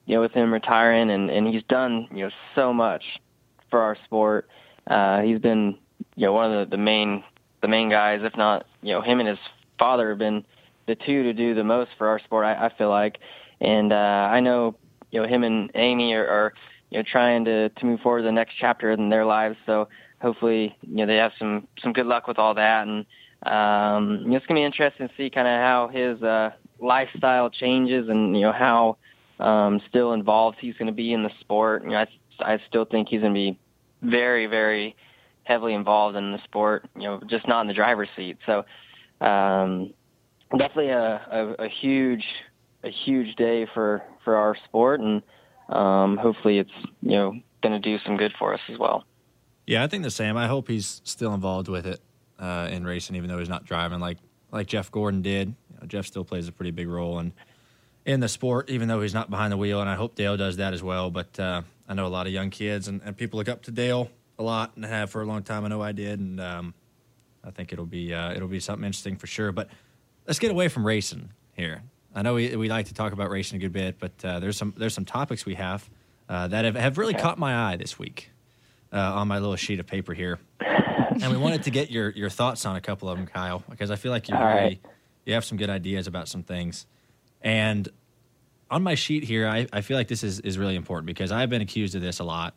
[0.05, 3.03] you know, with him retiring, and and he's done you know so much
[3.69, 4.49] for our sport.
[4.91, 5.77] Uh, he's been
[6.15, 7.23] you know one of the, the main
[7.62, 9.39] the main guys, if not you know him and his
[9.80, 10.43] father have been
[10.88, 12.45] the two to do the most for our sport.
[12.45, 13.19] I, I feel like,
[13.62, 14.75] and uh, I know
[15.12, 16.54] you know him and Amy are, are
[16.89, 19.56] you know trying to to move forward to the next chapter in their lives.
[19.65, 19.88] So
[20.21, 23.06] hopefully you know they have some some good luck with all that, and
[23.43, 26.49] um, you know, it's gonna be interesting to see kind of how his uh,
[26.82, 28.97] lifestyle changes and you know how
[29.39, 31.84] um, still involved he's to be in the sport.
[31.84, 32.08] You know, I,
[32.54, 33.58] I still think he's to be
[34.01, 34.95] very, very
[35.43, 36.87] heavily involved in the sport.
[36.95, 38.37] You know, just not in the driver's seat.
[38.45, 38.63] So
[39.25, 39.93] um,
[40.51, 42.25] definitely a, a, a huge,
[42.83, 45.21] a huge day for for our sport, and
[45.69, 49.03] um, hopefully it's you know going to do some good for us as well.
[49.67, 50.37] Yeah, I think the same.
[50.37, 52.01] I hope he's still involved with it
[52.39, 54.17] uh, in racing, even though he's not driving like
[54.51, 55.49] like Jeff Gordon did.
[55.69, 57.33] You know, Jeff still plays a pretty big role in
[58.05, 60.57] in the sport, even though he's not behind the wheel, and I hope Dale does
[60.57, 61.09] that as well.
[61.11, 63.71] But uh, I know a lot of young kids and, and people look up to
[63.71, 64.09] Dale
[64.39, 65.65] a lot and have for a long time.
[65.65, 66.73] I know I did, and um,
[67.43, 69.51] I think it'll be uh, it'll be something interesting for sure.
[69.51, 69.69] But
[70.27, 71.83] let's get away from racing here.
[72.13, 74.57] I know we, we like to talk about racing a good bit, but uh, there's
[74.57, 75.89] some there's some topics we have
[76.27, 78.31] uh, that have, have really caught my eye this week
[78.91, 82.29] uh, on my little sheet of paper here, and we wanted to get your your
[82.29, 84.79] thoughts on a couple of them, Kyle, because I feel like you really right.
[85.25, 86.85] you have some good ideas about some things.
[87.43, 87.88] And
[88.69, 91.49] on my sheet here, I, I feel like this is, is really important because I've
[91.49, 92.54] been accused of this a lot.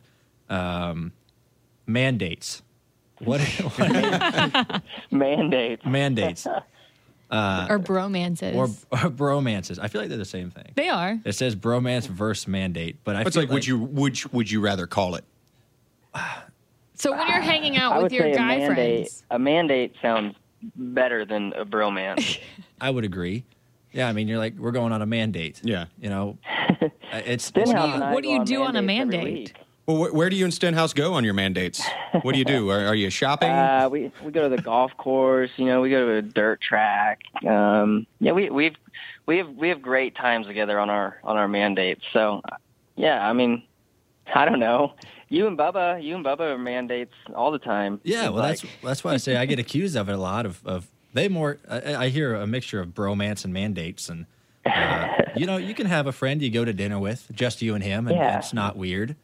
[0.49, 1.13] Um,
[1.87, 2.63] mandates.
[3.21, 3.41] What,
[3.77, 5.85] what Mandates.
[5.87, 8.55] mandates or bromances.
[8.55, 9.79] or, or bromances?
[9.81, 10.73] I feel like they're the same thing.
[10.75, 11.19] they are.
[11.25, 14.51] It says bromance versus mandate, but I It's feel like, would you would you, would
[14.51, 15.25] you rather call it?
[16.97, 18.97] So when you're hanging out I with your say a guy mandate.
[19.09, 20.37] friends, A mandate sounds
[20.77, 22.39] better than a bromance.
[22.81, 23.45] I would agree.
[23.95, 25.61] Yeah, I mean, you're like we're going on a mandate.
[25.63, 25.87] Yeah.
[25.99, 26.37] you know,
[26.81, 29.55] uh, it's, it's Stenhouse not- and what do you do on a mandate?
[29.87, 31.83] Well, wh- where do you and Stenhouse go on your mandates?
[32.23, 32.71] What do you do?
[32.71, 33.51] Are, are you shopping?
[33.51, 35.51] Uh, we we go to the golf course.
[35.57, 37.21] You know, we go to a dirt track.
[37.47, 38.77] Um, yeah, we we've
[39.27, 42.03] we have we have great times together on our on our mandates.
[42.15, 42.41] So,
[42.97, 43.63] yeah, I mean,
[44.35, 44.95] I don't know.
[45.29, 48.01] You and Bubba, you and Bubba are mandates all the time.
[48.05, 48.61] Yeah, well, like.
[48.61, 50.47] that's that's why I say I get accused of it a lot.
[50.47, 54.27] Of, of they more, I, I hear a mixture of bromance and mandates, and
[54.67, 57.75] uh, you know, you can have a friend you go to dinner with, just you
[57.75, 58.39] and him, and Yeah.
[58.39, 59.17] it's not weird.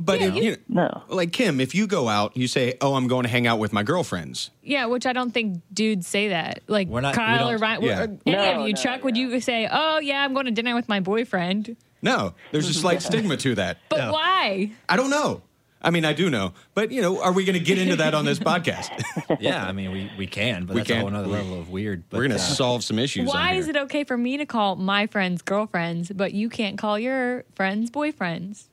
[0.00, 1.02] but if, you no.
[1.08, 3.72] like Kim, if you go out, you say, "Oh, I'm going to hang out with
[3.72, 6.60] my girlfriends." Yeah, which I don't think dudes say that.
[6.68, 7.98] Like We're not- Kyle or Ryan, Yeah.
[8.00, 10.52] or any No, of you, no, Chuck, would you say, "Oh yeah, I'm going to
[10.52, 11.76] dinner with my boyfriend"?
[12.00, 13.78] No, there's a slight stigma to that.
[13.88, 14.10] But Yeah.
[14.12, 14.70] why?
[14.88, 15.42] I don't know.
[15.80, 18.14] I mean, I do know, but you know, are we going to get into that
[18.14, 18.90] on this podcast?
[19.40, 20.98] Yeah, I mean, we, we can, but We that's can.
[20.98, 22.02] a whole other level of weird.
[22.08, 23.28] But, We're going to uh, solve some issues.
[23.28, 26.76] Why on is it okay for me to call my friends girlfriends, but you can't
[26.78, 28.64] call your friends boyfriends?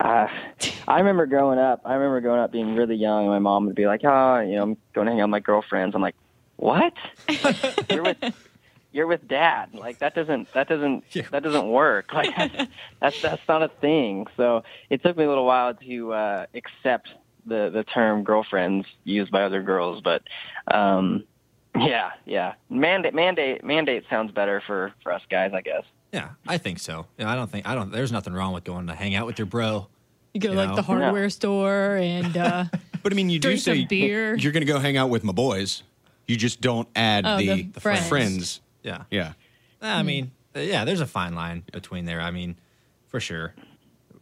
[0.00, 0.26] Uh,
[0.88, 1.82] I remember growing up.
[1.84, 4.56] I remember growing up being really young, and my mom would be like, "Oh, you
[4.56, 6.16] know, I'm going to hang out with my girlfriends." I'm like,
[6.56, 6.92] "What?
[7.90, 8.18] you're with
[8.92, 9.74] you're with dad?
[9.74, 12.12] Like that doesn't that doesn't that doesn't work.
[12.12, 12.34] Like
[13.00, 17.08] that's that's not a thing." So it took me a little while to uh, accept
[17.46, 20.22] the the term girlfriends used by other girls, but
[20.72, 21.24] um,
[21.76, 25.84] yeah, yeah, mandate mandate mandate sounds better for for us guys, I guess.
[26.12, 27.06] Yeah, I think so.
[27.18, 27.90] Yeah, I don't think I don't.
[27.90, 29.86] There's nothing wrong with going to hang out with your bro.
[30.34, 30.76] You go to You like know?
[30.76, 32.64] the hardware store and uh,
[33.02, 34.34] But I mean, you do say beer.
[34.36, 35.82] you're going to go hang out with my boys.
[36.28, 38.08] You just don't add Oh, the, the the friends.
[38.08, 38.60] friends.
[38.82, 39.32] Yeah, Yeah.
[39.80, 40.84] I mean, uh, yeah.
[40.84, 42.20] There's a fine line between there.
[42.20, 42.56] I mean,
[43.08, 43.54] for sure.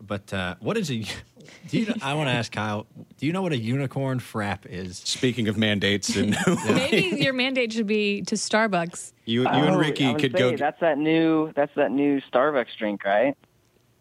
[0.00, 1.04] But uh, what is a?
[1.68, 1.94] Do you?
[2.02, 2.86] I want to ask Kyle.
[3.18, 4.98] Do you know what a unicorn frap is?
[4.98, 6.34] Speaking of mandates, and
[6.66, 9.12] maybe your mandate should be to Starbucks.
[9.26, 10.56] you, you Oh, and Ricky would could say, go.
[10.56, 13.36] That's that new that's that new Starbucks drink, right?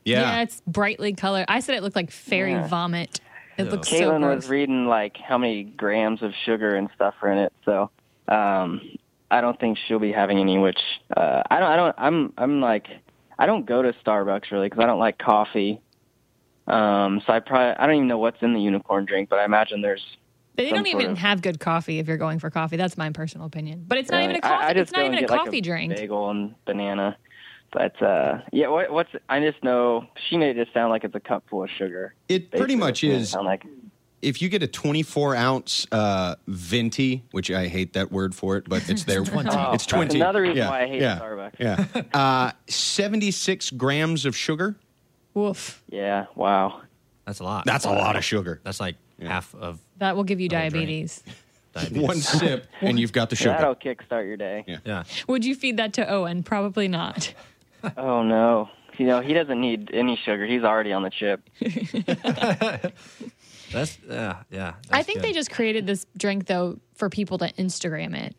[0.06, 0.42] yeah.
[0.42, 1.46] it's brightly colored.
[1.50, 2.68] I said it looked like fairy Yeah.
[2.68, 3.20] vomit.
[3.58, 3.72] It Ew.
[3.72, 4.36] looks so Caitlin gross.
[4.38, 7.90] was reading like how many grams of sugar and stuff are in it, so
[8.30, 8.80] um,
[9.32, 10.58] I don't think she'll be having any.
[10.58, 10.80] Which
[11.16, 11.72] uh, I don't.
[11.72, 11.96] I don't.
[11.98, 12.34] I'm.
[12.38, 12.88] I'm like.
[13.38, 15.80] I don't go to Starbucks really because I don't like coffee.
[16.68, 19.46] Um, so I probably I don't even know what's in the unicorn drink, but I
[19.46, 20.06] imagine there's.
[20.56, 22.76] They don't even of- have good coffee if you're going for coffee.
[22.76, 23.86] That's my personal opinion.
[23.88, 24.66] But it's not even a coffee.
[24.66, 25.96] I, just it's not even and a get, like, coffee drink.
[25.96, 27.18] Bagel and banana.
[27.72, 31.20] But uh, yeah, what, what's I just know she made it sound like it's a
[31.20, 32.14] cup full of sugar.
[32.28, 33.30] It pretty much It is.
[33.30, 33.64] Sound like
[34.22, 38.68] If you get a 24 ounce uh, venti, which I hate that word for it,
[38.68, 39.24] but it's there.
[39.26, 39.50] Twenty.
[39.52, 40.16] Oh, It's that's 20.
[40.20, 40.70] another reason yeah.
[40.70, 41.20] why I hate yeah.
[41.20, 41.54] Starbucks.
[41.60, 41.86] Yeah.
[42.14, 44.76] Uh, 76 grams of sugar.
[45.34, 45.82] Woof.
[45.90, 46.26] Yeah.
[46.36, 46.82] Wow.
[47.26, 47.66] That's a lot.
[47.66, 48.60] That's a lot of sugar.
[48.64, 51.24] That's like half of That will give you diabetes.
[51.74, 52.02] diabetes.
[52.02, 53.52] One sip, and you've got the sugar.
[53.52, 54.64] That'll kickstart your day.
[54.68, 54.78] Yeah.
[54.84, 55.04] Yeah.
[55.28, 56.44] Would you feed that to Owen?
[56.44, 57.34] Probably not.
[57.96, 58.70] Oh no.
[58.98, 60.46] You know, he doesn't need any sugar.
[60.46, 61.42] He's already on the chip.
[63.72, 64.74] That's yeah, yeah.
[64.92, 65.26] I think good.
[65.26, 68.36] they just created this drink though for people to Instagram it.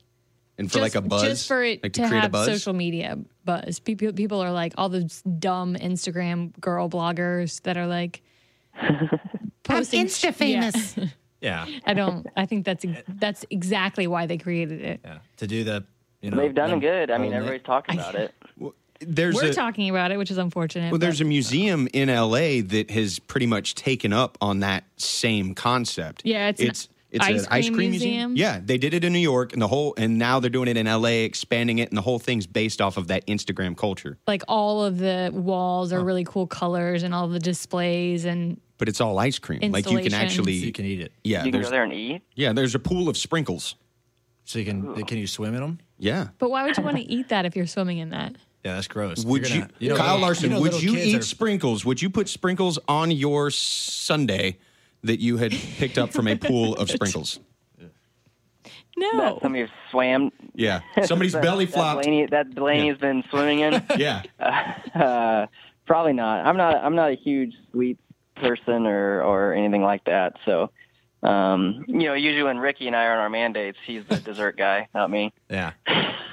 [0.59, 2.47] and for like a buzz, just for it like to, create a have buzz.
[2.47, 3.79] social media buzz.
[3.81, 8.23] People people are like all those dumb Instagram girl bloggers that are like
[9.63, 10.97] posting Insta famous.
[10.97, 11.07] Yeah.
[11.43, 12.27] Yeah, I don't.
[12.37, 15.01] I think that's that's exactly why they created it.
[15.03, 15.19] yeah.
[15.39, 15.87] To do the,
[16.21, 17.11] you know, They've done them it good.
[17.11, 18.35] I mean, everybody's talking about it.
[19.01, 20.91] There's We're a, talking about it, which is unfortunate.
[20.93, 24.85] Well, there's but- a museum in LA that has pretty much taken up on that
[24.97, 26.23] same concept.
[26.25, 28.37] Yeah, it's an it's it's ice an ice cream cream museum.
[28.37, 30.77] Yeah, they did it in New York, and the whole, and now they're doing it
[30.77, 34.19] in LA, expanding it, and the whole thing's based off of that Instagram culture.
[34.29, 38.89] like all of the walls are really cool colors and all the displays and But
[38.89, 39.73] it's all ice cream.
[39.73, 41.13] Like you can actually, So you can eat it.
[41.25, 42.23] yeah, You can there's go there and eat.
[42.37, 43.75] yeah, there's a pool of sprinkles.
[44.45, 45.79] So you can can you swim in them?
[45.99, 46.29] Yeah.
[46.39, 48.89] but why would you want to eat that if you're swimming in that Yeah, that's
[48.89, 49.25] gross.
[49.25, 50.51] Would You're you, gonna- know, Kyle little- Larson?
[50.51, 51.85] know would little you kids eat are- sprinkles?
[51.85, 54.57] Would you put sprinkles on your sundae
[55.03, 57.41] that you had picked up from a pool of sprinkles?
[58.97, 60.31] no That somebody who swam.
[60.55, 62.03] Yeah, somebody's belly That flopped.
[62.05, 63.83] Blaney, that Blaney's been swimming in.
[63.97, 64.23] Yeah,
[64.95, 65.47] uh,
[65.87, 66.45] probably not.
[66.47, 66.77] I'm not.
[66.77, 68.03] I'm not a huge sweets
[68.37, 70.35] person or or anything like that.
[70.45, 70.71] So,
[71.23, 74.57] um, you know, usually when Ricky and I are on our mandates, he's the dessert
[74.59, 75.33] guy, not me.
[75.49, 75.73] Yeah,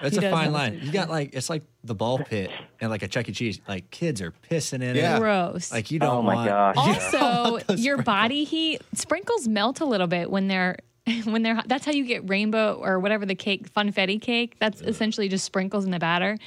[0.03, 0.79] it's He a fine line.
[0.81, 2.49] You got like it's like the ball pit
[2.81, 3.31] and like a Chuck E.
[3.31, 3.59] Cheese.
[3.67, 5.17] Like kids are pissing in Yeah.
[5.17, 5.19] it.
[5.19, 6.47] gross Like you don't Oh my want.
[6.49, 6.75] gosh.
[6.75, 6.81] you
[7.17, 8.05] also want your sprinkles.
[8.05, 10.77] body heat sprinkles melt a little bit when they're
[11.23, 11.67] when they're hot.
[11.67, 15.85] that's how you get rainbow or whatever the cake funfetti cake that's essentially just sprinkles
[15.85, 16.37] in the batter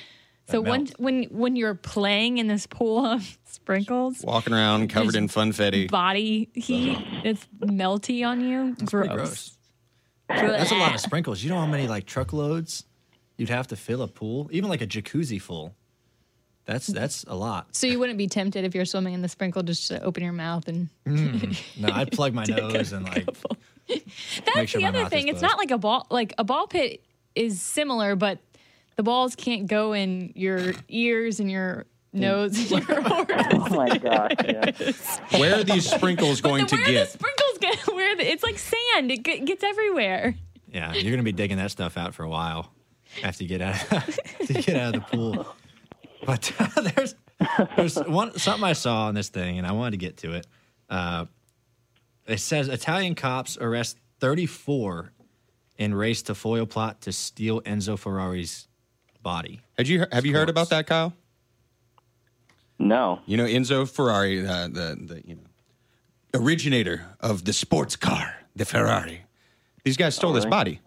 [0.48, 5.28] so when when when you're playing in this pool of sprinkles walking around covered in
[5.28, 5.88] funfetti.
[5.90, 9.56] body heat it's melty on you gross, gross.
[10.28, 11.42] That's a lot of sprinkles.
[11.42, 12.84] You know how many like truckloads
[13.40, 15.74] you'd have to fill a pool, even like a jacuzzi full.
[16.66, 16.94] That's mm.
[16.94, 17.74] that's a lot.
[17.74, 20.34] so you wouldn't be tempted if you're swimming in the sprinkle just to open your
[20.34, 21.58] mouth and mm.
[21.80, 25.28] No, I'd plug my nose and like That's Make sure the other thing.
[25.28, 26.06] It's not like a ball.
[26.10, 27.02] Like a ball pit
[27.34, 28.38] is similar, but
[28.96, 32.20] the balls can't go in your ears and your mm.
[32.20, 33.46] nose and your organs.
[33.52, 34.32] Oh my gosh!
[34.44, 35.38] Yeah.
[35.38, 37.08] Where are these sprinkles going But to where the get?
[37.08, 37.78] sprinkles get?
[37.94, 39.10] Where the, it's like sand.
[39.10, 40.34] It ge- gets everywhere.
[40.70, 42.70] yeah, you're gonna be digging that stuff out for a while
[43.22, 43.76] after you get out
[44.46, 45.46] to get out of the pool.
[46.24, 46.52] But
[46.94, 47.14] there's
[47.76, 50.46] there's one something I saw on this thing, and I wanted to get to it.
[50.88, 51.26] Uh,
[52.26, 55.12] it says Italian cops arrest 34
[55.78, 58.68] in race to foil plot to steal Enzo Ferrari's
[59.22, 59.60] body.
[59.76, 61.14] Had you have you heard about that, Kyle?
[62.78, 63.20] No.
[63.26, 65.42] You know Enzo Ferrari, uh, the the you know
[66.34, 69.22] originator of the sports car, the Ferrari.
[69.84, 70.50] These guys stole his really?
[70.50, 70.80] body.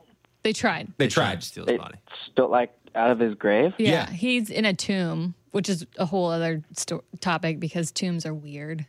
[0.44, 0.88] They tried.
[0.98, 1.42] They, They tried tried.
[1.42, 1.98] to steal They his body.
[2.32, 3.74] still like out of his grave.
[3.78, 4.10] Yeah, Yeah.
[4.12, 8.86] he's in a tomb, which is a whole other sto- topic because tombs are weird.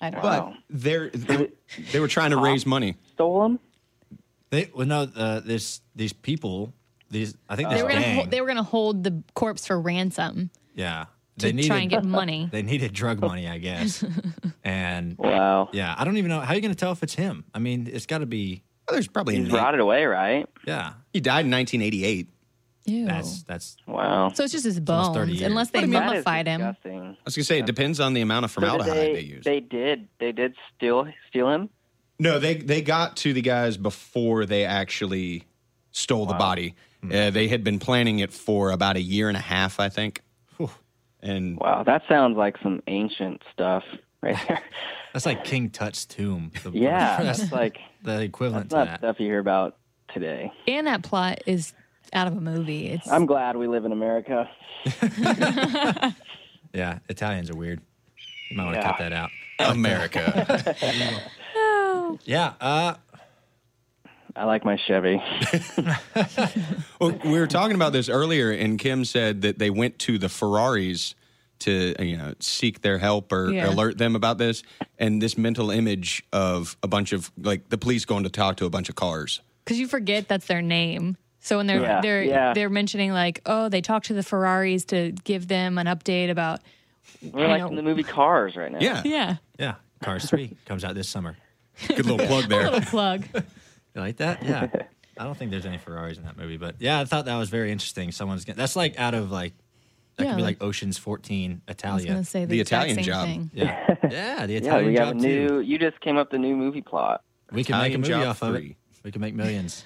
[0.00, 0.54] I don't But know.
[0.70, 1.50] they're, they
[1.92, 2.96] they were trying to raise money.
[3.12, 3.58] Stole him.
[4.50, 6.72] They well no, uh, this these people
[7.10, 9.66] these I think this They were gonna gang, hold, they were gonna hold the corpse
[9.66, 11.04] for ransom yeah
[11.38, 12.48] to they needed try and get money.
[12.52, 14.04] they needed drug money I guess
[14.64, 15.68] and Wow.
[15.72, 17.88] yeah I don't even know how are you gonna tell if it's him I mean
[17.90, 19.58] it's got to be Well, there's probably He's an eight.
[19.58, 20.46] rotted away, right?
[20.66, 22.28] yeah He died in 1988.
[22.84, 23.06] Ew.
[23.06, 24.30] that's that's Wow.
[24.34, 25.50] So it's just his almost 30 bones, years.
[25.50, 26.60] unless they mummified him.
[26.60, 27.00] disgusting.
[27.00, 29.44] I was gonna say it depends on the amount of So formaldehyde they, they, use.
[29.44, 30.08] they did.
[30.18, 31.68] They did steal steal him.
[32.18, 35.44] no, they they got to the guys before they actually
[35.92, 36.74] stole the body.
[37.04, 40.22] Uh, they had been planning it for about a year and a half, I think.
[41.24, 43.84] And Wow, that sounds like some ancient stuff
[44.22, 44.60] right there.
[45.12, 49.20] that's like King Tut's tomb yeah, that's that's like the equivalent that's not that stuff
[49.20, 49.76] you hear about
[50.12, 50.52] today.
[50.66, 51.72] And that plot is
[52.12, 52.88] out of a movie.
[52.88, 54.48] It's I'm glad we live in America.
[56.74, 57.80] yeah Italians are weird
[58.50, 58.88] you might want to Yeah.
[58.90, 59.30] cut that out
[59.70, 61.24] America.
[62.24, 62.94] yeah uh
[64.34, 65.22] I like my Chevy.
[66.98, 70.30] well, we were talking about this earlier, and Kim said that they went to the
[70.30, 71.14] Ferraris
[71.62, 73.68] to you know seek their help or Yeah.
[73.70, 74.62] alert them about this,
[74.98, 78.66] and this mental image of a bunch of like the police going to talk to
[78.66, 79.40] a bunch of cars.
[79.64, 81.16] because you forget that's their name.
[81.40, 82.52] So when they're Yeah, they're yeah.
[82.54, 86.60] they're mentioning like, oh, they talked to the Ferraris to give them an update about
[87.20, 88.78] We're like know- in the movie Cars right now.
[88.80, 91.36] Yeah, yeah, yeah Cars 3 comes out this summer
[91.88, 92.64] good little plug there.
[92.70, 93.24] little plug.
[93.34, 94.42] You like that?
[94.44, 94.68] Yeah.
[95.18, 97.50] I don't think there's any Ferraris in that movie, but yeah, I thought that was
[97.50, 98.12] very interesting.
[98.12, 99.52] Someone's gonna, that's like out of like
[100.22, 102.96] that Yeah, could be like- like, Ocean's 14 I was say the, The exact Italian
[102.96, 103.26] same job.
[103.26, 103.50] thing.
[103.54, 105.48] Yeah, yeah, the Yeah, Italian we have a job new.
[105.48, 105.60] too.
[105.60, 107.22] You just came up with the new movie plot.
[107.50, 108.76] We can make a movie Job off of it.
[109.04, 109.84] We can make millions.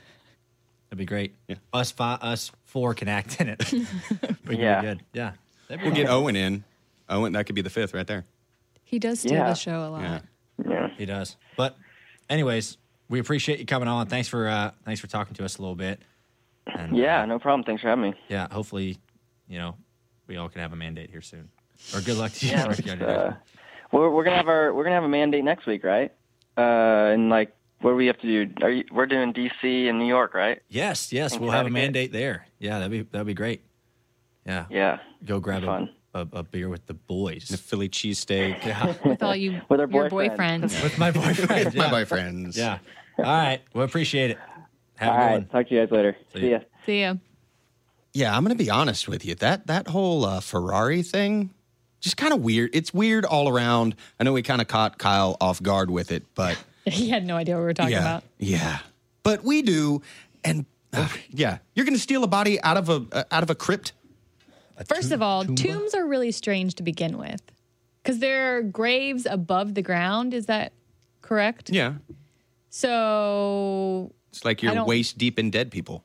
[0.89, 1.35] That'd be great.
[1.49, 1.57] Yeah.
[1.73, 3.73] Us five, us four can act in it.
[4.47, 4.81] we can Yeah.
[4.81, 5.01] be good.
[5.13, 5.33] Yeah,
[5.69, 5.91] We'll cool.
[5.93, 6.63] get Owen in.
[7.09, 8.25] Owen, that could be the fifth right there.
[8.85, 9.49] He does steal Yeah.
[9.49, 10.03] the show a lot.
[10.03, 10.21] Yeah.
[10.69, 10.89] Yeah.
[10.97, 11.37] He does.
[11.57, 11.77] But,
[12.31, 12.77] anyways,
[13.09, 14.07] we appreciate you coming on.
[14.07, 16.01] Thanks for uh, thanks for talking to us a little bit.
[16.67, 17.65] And, Yeah, uh, no problem.
[17.65, 18.15] Thanks for having me.
[18.29, 18.47] yeah.
[18.53, 18.99] Hopefully,
[19.49, 19.75] you know,
[20.27, 21.49] we all can have a mandate here soon.
[21.95, 22.53] Or good luck to you.
[22.53, 23.07] Yeah, What let's, you gotta do.
[23.07, 23.35] uh,
[23.93, 26.13] we're we're gonna have our we're gonna have a mandate next week, right?
[26.57, 28.55] Uh, and like, what do we have to do?
[28.65, 29.89] Are you, we're doing D.C.
[29.89, 30.61] and New York, right?
[30.69, 32.47] yes, yes, in we'll have a mandate there.
[32.59, 33.63] Yeah, that'd be that'd be great.
[34.47, 34.67] Yeah.
[34.71, 34.99] Yeah.
[35.25, 37.49] Go grab a, a, a beer with the boys.
[37.49, 38.65] The Philly cheesesteak.
[38.65, 38.95] Yeah.
[39.05, 40.37] with all you With our your boyfriends.
[40.71, 40.83] boyfriends.
[40.83, 41.75] with my boyfriend.
[41.75, 41.91] My yeah.
[41.91, 42.57] boyfriends.
[42.57, 42.79] Yeah.
[43.19, 43.61] All right.
[43.75, 44.39] Well, appreciate it.
[44.97, 45.33] Have All a good right.
[45.33, 45.47] one.
[45.49, 46.17] Talk to you guys later.
[46.33, 46.59] See See ya.
[46.59, 46.65] ya.
[46.87, 47.15] See ya.
[48.17, 49.35] Yeah, I'm going to be honest with you.
[49.35, 51.51] That that whole uh, Ferrari thing,
[52.01, 52.71] just kind of weird.
[52.73, 53.95] It's weird all around.
[54.19, 57.37] I know we kind of caught Kyle off guard with it, but He had no
[57.37, 58.25] idea what we were talking yeah, about.
[58.39, 58.79] yeah.
[59.23, 60.01] But we do,
[60.43, 63.51] and uh, yeah, you're going to steal a body out of a uh, out of
[63.51, 63.93] a crypt.
[64.89, 67.43] First of all, tombs are really strange to begin with
[68.03, 70.33] because they're graves above the ground.
[70.33, 70.73] Is that
[71.21, 71.69] correct?
[71.69, 71.95] Yeah,
[72.71, 76.03] So it's like you're waist deep in dead people.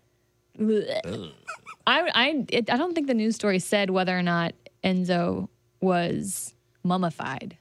[1.88, 5.50] I I it, I don't think the news story said whether or not Enzo
[5.82, 7.58] was mummified.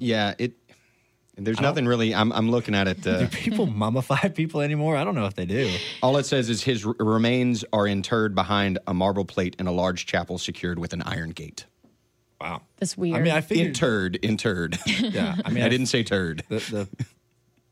[0.00, 0.54] Yeah, it.
[1.36, 2.12] There's nothing really.
[2.12, 2.98] I'm I'm looking at it.
[3.06, 4.96] Uh, Do people mummify people anymore?
[4.96, 5.70] I don't know if they do.
[6.02, 9.72] all it says is his r- remains are interred behind a marble plate in a
[9.72, 11.66] large chapel secured with an iron gate.
[12.40, 12.62] Wow.
[12.78, 13.16] That's weird.
[13.18, 13.68] I mean, I figured.
[13.68, 14.78] Interred, interred.
[14.86, 15.36] yeah.
[15.44, 16.42] I mean, I didn't say turd.
[16.48, 17.06] The, the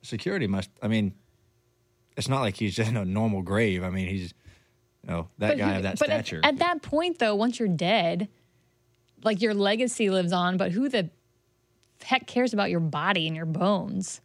[0.03, 0.71] security must.
[0.81, 1.15] I mean,
[2.17, 3.83] it's not like he's just in a normal grave.
[3.83, 4.33] I mean, he's,
[5.07, 6.41] you know, that But guy who- of that but at- stature.
[6.43, 8.29] At, that point, though, once you're dead,
[9.23, 10.57] like your legacy lives on.
[10.57, 11.11] But who the
[12.03, 14.21] heck cares about your body and your bones?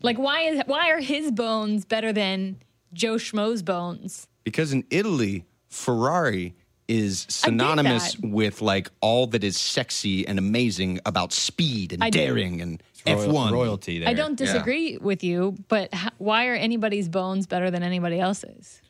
[0.00, 2.56] Like, why is why are his bones better than
[2.92, 4.26] Joe Schmo's bones?
[4.44, 6.54] Because in Italy, Ferrari
[6.88, 12.18] is synonymous with like all that is sexy and amazing about speed and I do.
[12.18, 13.98] daring and Royal- F1 royalty.
[14.00, 14.08] There.
[14.08, 18.80] I don't disagree with you, but h- why are anybody's bones better than anybody else's?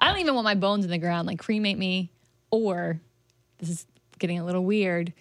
[0.00, 1.26] I don't even want my bones in the ground.
[1.26, 2.10] Like cremate me,
[2.50, 3.00] or
[3.58, 3.86] this is
[4.18, 5.12] getting a little weird.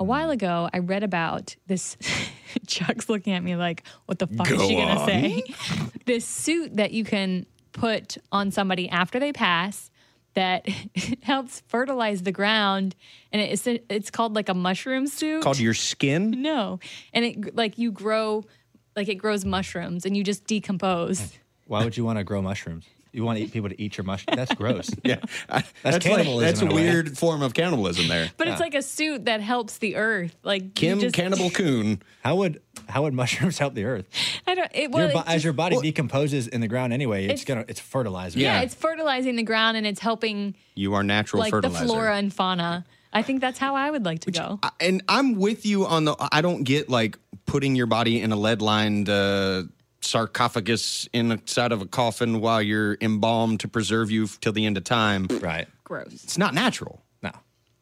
[0.00, 1.96] A while ago, I read about this.
[2.66, 5.06] Chuck's looking at me like, "What the fuck is she gonna on.
[5.06, 5.42] say?"
[6.06, 9.90] this suit that you can put on somebody after they pass
[10.34, 10.68] that
[11.22, 12.94] helps fertilize the ground,
[13.32, 15.42] and it's it's called like a mushroom suit.
[15.42, 16.42] called your skin.
[16.42, 16.80] No.
[17.12, 18.44] And it like you grow
[18.96, 21.38] like it grows mushrooms and you just decompose.
[21.66, 22.86] Why would you want to grow mushrooms?
[23.12, 24.36] You want to eat people to eat your mushroom?
[24.36, 24.90] That's gross.
[25.04, 25.16] Yeah,
[25.48, 26.82] I- that's, cannibalism Like, that's a in a way.
[26.82, 28.30] weird form of cannibalism there.
[28.36, 30.36] But it's like a suit that helps the earth.
[30.42, 32.02] Like Kim just, Cannibal Coon.
[32.22, 34.06] How would how would mushrooms help the earth?
[34.46, 36.92] I don't it, well, Your it bo- as your body well- decomposes in the ground
[36.92, 38.38] anyway, it's, It's- gonna it's fertilizer.
[38.38, 38.62] yeah, Yeah.
[38.62, 41.84] it's fertilizing the ground and it's helping You are natural like fertilizer.
[41.84, 42.84] the flora and fauna.
[43.12, 44.58] I think that's how I would like to go.
[44.62, 46.14] I- and I'm with you on the.
[46.32, 49.62] I don't get like putting your body in a lead lined uh,
[50.08, 54.84] sarcophagus inside of a coffin while you're embalmed to preserve you till the end of
[54.84, 55.26] time.
[55.40, 55.68] Right.
[55.84, 56.24] Gross.
[56.24, 57.02] It's not natural.
[57.22, 57.30] No.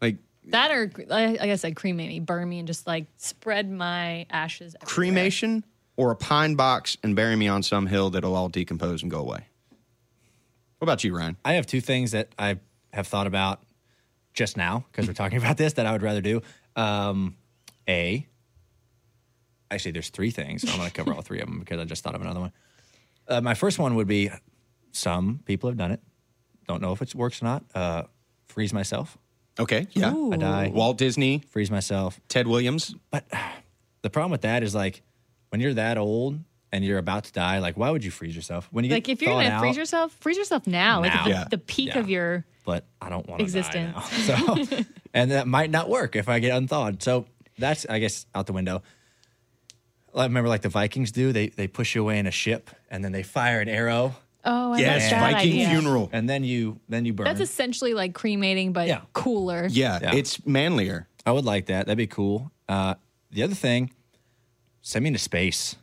[0.00, 0.16] Like
[0.48, 4.74] That or like I said, cremate me, burn me, and just like spread my ashes.
[4.80, 4.94] everywhere.
[4.94, 5.64] cremation
[5.96, 9.20] or a pine box and bury me on some hill that'll all decompose and go
[9.20, 9.46] away.
[10.78, 11.36] What about you, Ryan?
[11.44, 12.58] I have two things that I
[12.92, 13.62] have thought about
[14.34, 16.42] just now because we're talking about this that I would rather do.
[16.76, 17.36] Um,
[17.88, 18.26] a,
[19.70, 20.64] actually, there's three things.
[20.68, 22.52] I'm going to cover all three of them because I just thought of another one.
[23.28, 24.30] Uh, my first one would be
[24.92, 26.00] some people have done it.
[26.68, 27.64] Don't know if it works or not.
[27.74, 28.04] Uh,
[28.46, 29.18] freeze myself.
[29.58, 30.14] Okay, yeah.
[30.32, 30.70] I die.
[30.72, 32.20] Walt Disney, Freeze myself.
[32.28, 32.94] Ted Williams.
[33.10, 33.24] But
[34.02, 35.02] the problem with that is like
[35.48, 36.38] when you're that old
[36.70, 38.68] and you're about to die, like why would you freeze yourself?
[38.70, 41.00] When you Like if you're thawed gonna out, freeze yourself, freeze yourself now.
[41.00, 41.18] Like Now.
[41.20, 41.44] at the, Yeah.
[41.50, 41.98] the peak Yeah.
[41.98, 44.28] of your but I don't want to die Existence.
[44.28, 44.54] now.
[44.64, 47.02] So, and that might not work if I get unthawed.
[47.02, 47.26] So
[47.58, 48.82] that's, I guess, out the window.
[50.16, 51.32] I remember like the Vikings do.
[51.32, 54.14] They they push you away in a ship and then they fire an arrow
[54.48, 55.68] Oh, I Yes, like that Viking idea.
[55.70, 56.08] funeral.
[56.12, 57.24] and then you then you burn.
[57.24, 59.00] That's essentially like cremating, but Yeah.
[59.12, 59.66] cooler.
[59.68, 60.14] Yeah, Yeah.
[60.14, 61.08] it's manlier.
[61.26, 61.86] I would like that.
[61.86, 62.52] That'd be cool.
[62.68, 62.94] Uh,
[63.32, 63.90] the other thing,
[64.82, 65.74] send me into space.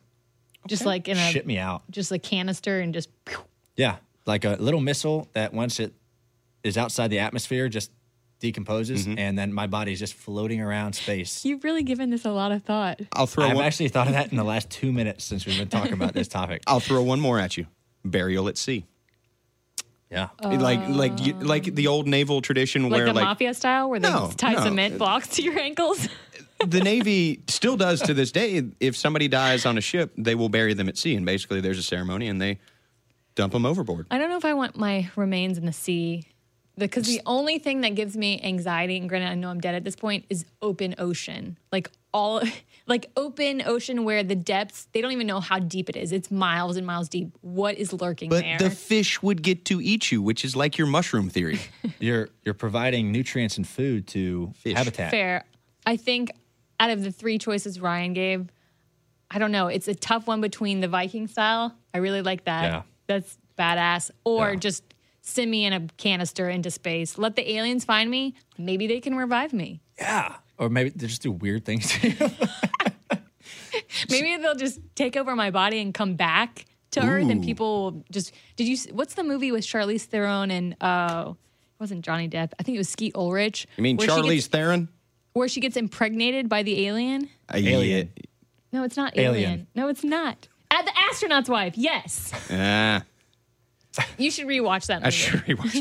[0.66, 1.84] Just like in a Ship me out.
[1.92, 3.38] just a canister and just pew.
[3.76, 5.94] Yeah, like a little missile that once it
[6.64, 7.92] is outside the atmosphere, just
[8.44, 9.18] decomposes, mm-hmm.
[9.18, 11.46] and then my body is just floating around space.
[11.46, 13.00] You've really given this a lot of thought.
[13.14, 15.58] I'll throw I've one, actually thought of that in the last two minutes since we've
[15.58, 16.62] been talking about this topic.
[16.68, 17.68] I'll throw one more at you.
[18.04, 18.86] Burial at sea.
[20.12, 20.28] Yeah.
[20.44, 24.00] like like you, like the old naval tradition Like where the like mafia style where
[24.00, 24.64] they No, tie no.
[24.66, 26.08] cement blocks to your ankles.
[26.68, 28.62] the Navy still does to this day.
[28.80, 31.80] If somebody dies on a ship, they will bury them at sea, and basically there's
[31.80, 32.60] a ceremony, and they
[33.36, 34.06] dump them overboard.
[34.12, 36.28] I don't know if I want my remains in the sea.
[36.78, 39.84] Because the only thing that gives me anxiety, and granted, I know I'm dead at
[39.84, 41.58] this point, is open ocean.
[41.72, 42.42] Like all
[42.88, 46.12] like open ocean where the depths they don't even know how deep it is.
[46.12, 47.30] It's miles and miles deep.
[47.42, 48.58] What is lurking But there?
[48.58, 51.60] the fish would get to eat you, which is like your mushroom theory.
[52.00, 54.76] You're you're providing nutrients and food to Fish.
[54.76, 55.12] habitat.
[55.12, 55.46] Fair.
[55.86, 56.32] I think
[56.80, 58.48] out of the three choices Ryan gave,
[59.30, 59.68] I don't know.
[59.68, 61.74] It's a tough one between the Viking style.
[61.94, 62.64] I really like that.
[62.64, 62.82] Yeah.
[63.08, 64.10] That's badass.
[64.26, 64.56] Or Yeah.
[64.56, 64.84] just
[65.24, 67.18] send me in a canister into space.
[67.18, 68.36] Let the aliens find me.
[68.58, 69.82] Maybe they can revive me.
[69.98, 70.36] Yeah.
[70.60, 72.16] Or maybe they just do weird things to you.
[74.10, 78.04] Maybe they'll just take over my body and come back to Earth, and people will
[78.12, 78.32] just.
[78.56, 78.78] Did you?
[78.92, 81.36] What's the movie with Charlize Theron and uh, it
[81.80, 82.52] wasn't Johnny Depp?
[82.60, 83.66] I think it was Skeet Ulrich.
[83.78, 84.90] You mean where Charlize gets- Theron?
[85.34, 87.28] where she gets impregnated by the alien?
[87.50, 88.12] Uh, Alien.
[88.72, 89.36] No, it's not Alien.
[89.36, 89.68] alien.
[89.74, 90.48] No, it's not.
[90.70, 91.76] At the astronaut's wife.
[91.76, 92.32] Yes.
[92.52, 93.02] Yeah.
[94.18, 95.08] You should rewatch that movie.
[95.08, 95.78] I sure he watched.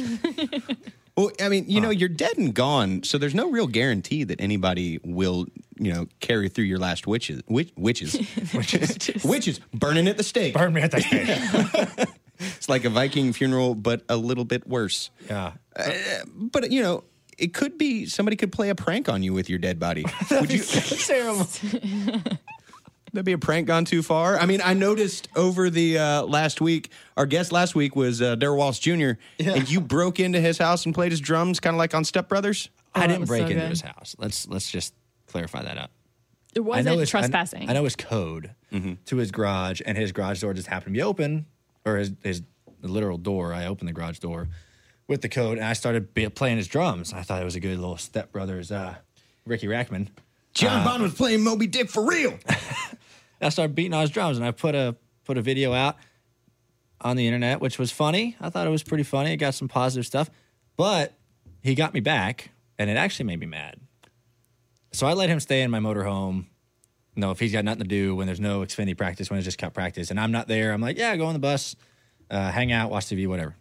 [1.16, 4.40] well, I mean, you know, you're dead and gone, so there's no real guarantee that
[4.40, 5.46] anybody will,
[5.78, 8.14] you know, carry through your last witches, witch, witches,
[8.54, 10.54] witches, witches, burning at the stake.
[10.54, 11.02] Burn me at that
[11.98, 12.08] stake.
[12.56, 15.10] It's like a Viking funeral, but a little bit worse.
[15.28, 15.52] yeah.
[15.76, 15.92] Uh,
[16.26, 17.04] but you know,
[17.38, 20.04] it could be somebody could play a prank on you with your dead body.
[20.30, 20.62] Would you?
[20.62, 21.46] Terrible.
[23.12, 24.38] That'd be a prank gone too far.
[24.38, 28.36] I mean, I noticed over the uh, last week, our guest last week was uh,
[28.36, 31.78] Darrell Wallace Jr., and you broke into his house and played his drums, kind of
[31.78, 32.70] like on Step Brothers.
[32.94, 33.68] Oh, I didn't break so into good.
[33.68, 34.16] his house.
[34.18, 34.94] Let's let's just
[35.26, 35.90] clarify that up.
[36.54, 37.68] It wasn't know his, I- trespassing.
[37.68, 38.54] I, know his code
[39.06, 41.44] to his garage, and his garage door just happened to be open,
[41.84, 42.42] or his his
[42.80, 43.52] literal door.
[43.52, 44.48] I opened the garage door
[45.06, 47.12] with the code, and I started be, playing his drums.
[47.12, 48.94] I thought it was a good little Step Brothers, uh,
[49.44, 50.08] Ricky Rackman.
[50.54, 52.38] John Bonham was playing Moby Dick for real.
[53.42, 55.96] I started beating on his drums, and I put a put a video out
[57.00, 58.36] on the internet, which was funny.
[58.40, 59.32] I thought it was pretty funny.
[59.32, 60.30] It got some positive stuff,
[60.76, 61.14] but
[61.62, 63.80] he got me back, and it actually made me mad.
[64.92, 66.46] So I let him stay in my motorhome.
[67.16, 69.58] No, if he's got nothing to do when there's no Xfinity practice, when it's just
[69.58, 71.76] Cup practice, and I'm not there, I'm like, yeah, go on the bus,
[72.30, 73.54] uh, hang out, watch TV, whatever.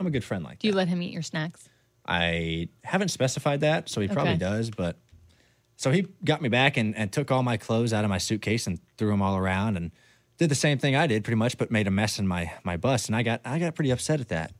[0.00, 1.68] I'm a good friend like Do you let him eat your snacks?
[2.06, 4.38] I haven't specified that, so he probably Okay.
[4.38, 4.70] does.
[4.70, 4.96] But
[5.78, 8.66] so he got me back and, and took all my clothes out of my suitcase
[8.66, 9.92] and threw them all around and
[10.36, 12.76] did the same thing I did pretty much, but made a mess in my my
[12.76, 13.06] bus.
[13.06, 14.52] And I got I got pretty upset at that.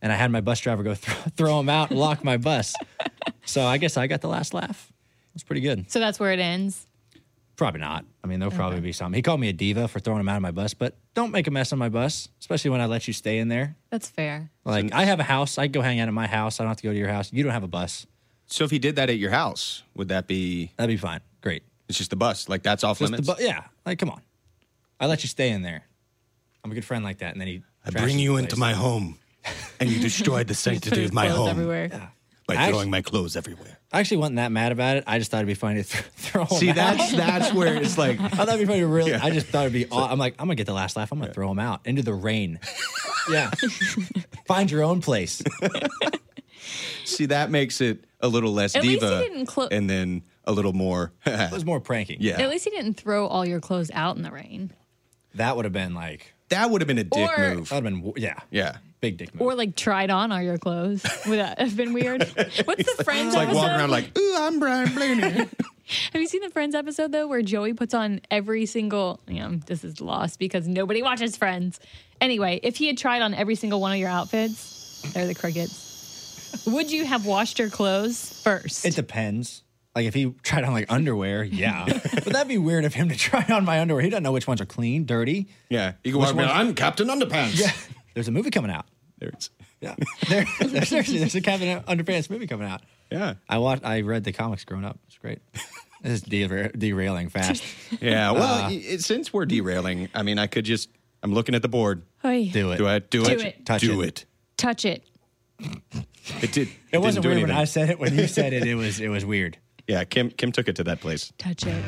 [0.00, 2.76] And I had my bus driver go throw, throw him out and lock my bus.
[3.44, 4.92] So I guess I got the last laugh.
[4.92, 5.90] It was pretty good.
[5.90, 6.86] So that's where it ends.
[7.56, 8.04] Probably not.
[8.22, 9.18] I mean, there'll probably be something.
[9.18, 11.48] He called me a diva for throwing him out of my bus, but don't make
[11.48, 13.76] a mess on my bus, especially when I let you stay in there.
[13.90, 14.50] That's fair.
[14.64, 16.60] Like I have a house, I can go hang out at my house.
[16.60, 17.32] I don't have to go to your house.
[17.32, 18.06] You don't have a bus.
[18.50, 20.72] So if he did that at your house, would that be?
[20.76, 21.20] That'd be fine.
[21.40, 21.62] Great.
[21.88, 23.26] It's just the bus, like that's off Just limits.
[23.28, 24.20] the bu- yeah, like come on.
[25.00, 25.84] I let you stay in there.
[26.62, 27.62] I'm a good friend like that, and then he.
[27.86, 28.42] I bring you place.
[28.44, 29.18] into my home,
[29.80, 32.10] and you destroyed the Put sanctity his of my home everywhere.
[32.46, 33.78] by Actu- throwing my clothes everywhere.
[33.92, 35.04] I actually wasn't that mad about it.
[35.06, 36.76] I just thought it'd be funny to th- throw him See, out.
[36.76, 39.14] that's that's where it's like I thought it'd be funny to really.
[39.14, 39.86] I just thought it'd be.
[39.90, 41.10] aw- I'm like, I'm gonna get the last laugh.
[41.12, 42.58] I'm gonna throw him out into the rain.
[43.30, 43.50] yeah.
[44.46, 45.42] Find your own place.
[47.04, 50.22] see that makes it a little less At least he diva, didn't clo- and then
[50.44, 51.12] a little more.
[51.26, 52.18] It was more pranking.
[52.20, 54.72] yeah, At least he didn't throw all your clothes out in the rain.
[55.34, 56.34] That would have been like.
[56.48, 57.68] that would have been a dick Or- move.
[57.68, 58.12] That would have been.
[58.16, 58.34] Yeah.
[58.50, 58.76] Yeah.
[59.00, 59.42] Big dick move.
[59.42, 61.02] Or like tried on all your clothes.
[61.26, 62.22] Would that have been weird?
[62.64, 63.56] What's the Friends It's like episode?
[63.56, 65.22] walking around like, ooh, I'm Ryan Blaney.
[66.12, 69.18] Have you seen the Friends episode though, where Joey puts on every single?
[69.26, 71.80] You know, this is lost because nobody watches Friends.
[72.20, 75.89] Anyway, if he had tried on every single one of your outfits, they're the crickets.
[76.66, 78.84] Would you have washed your clothes first?
[78.84, 79.62] It depends.
[79.94, 81.84] Like if he tried on like underwear, yeah.
[82.14, 84.02] but that'd be weird of him to try on my underwear.
[84.02, 85.48] He doesn't know which ones are clean, dirty.
[85.68, 86.48] yeah, you can walk around.
[86.50, 87.58] I'm Captain Underpants.
[87.58, 87.72] Yeah.
[88.14, 88.86] There's a movie coming out.
[89.18, 89.50] there it's.
[89.80, 89.94] Yeah.
[90.28, 92.82] There, there's, seriously, there's a Captain Underpants movie coming out.
[93.10, 93.84] Yeah, I watched.
[93.84, 94.98] I read the comics growing up.
[95.06, 95.40] It's great.
[96.02, 97.62] This is dera- derailing fast.
[98.00, 98.30] yeah.
[98.30, 100.88] Well, Uh, y- it, since we're derailing, I mean, I could just.
[101.22, 102.00] I'm looking at the board.
[102.24, 102.48] Oy.
[102.50, 102.78] Do it.
[102.78, 103.40] Do I do, Do it?
[103.42, 103.66] it.
[103.66, 104.06] Touch do it.
[104.22, 104.26] it.
[104.56, 105.04] Touch it.
[106.42, 106.68] It did.
[106.92, 107.58] It wasn't didn't weird when.
[107.58, 107.98] I said it.
[107.98, 109.58] When you said it, it was it was weird.
[109.86, 110.30] Yeah, Kim.
[110.30, 111.32] Kim took it to that place.
[111.38, 111.84] Touch it.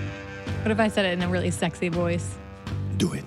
[0.63, 2.37] What if I said it in a really sexy voice?
[2.97, 3.25] Do it.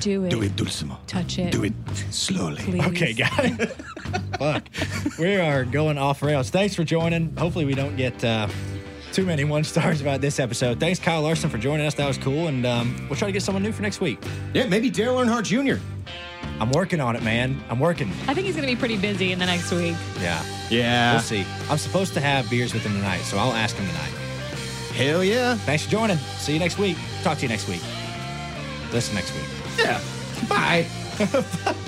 [0.00, 0.30] Do it.
[0.30, 0.98] Do it, Dulcimo.
[1.06, 1.52] Touch it.
[1.52, 1.72] Do it
[2.10, 2.56] slowly.
[2.62, 2.84] Please.
[2.84, 3.70] Okay, got it.
[4.38, 4.68] Fuck.
[5.18, 6.50] We are going off rails.
[6.50, 7.34] Thanks for joining.
[7.36, 8.48] Hopefully, we don't get uh,
[9.12, 10.78] too many one stars about this episode.
[10.78, 11.94] Thanks, Kyle Larson, for joining us.
[11.94, 14.22] That was cool, and um, we'll try to get someone new for next week.
[14.54, 15.82] Yeah, maybe Dale Earnhardt Jr.
[16.60, 17.62] I'm working on it, man.
[17.70, 18.08] I'm working.
[18.26, 19.96] I think he's going to be pretty busy in the next week.
[20.20, 20.42] Yeah.
[20.70, 21.12] Yeah.
[21.12, 21.46] We'll see.
[21.70, 24.12] I'm supposed to have beers with him tonight, so I'll ask him tonight.
[24.94, 25.54] Hell yeah.
[25.54, 26.16] Thanks for joining.
[26.38, 26.96] See you next week.
[27.22, 27.82] Talk to you next week.
[28.92, 29.44] Listen next week.
[29.78, 30.00] Yeah.
[30.48, 30.86] Bye.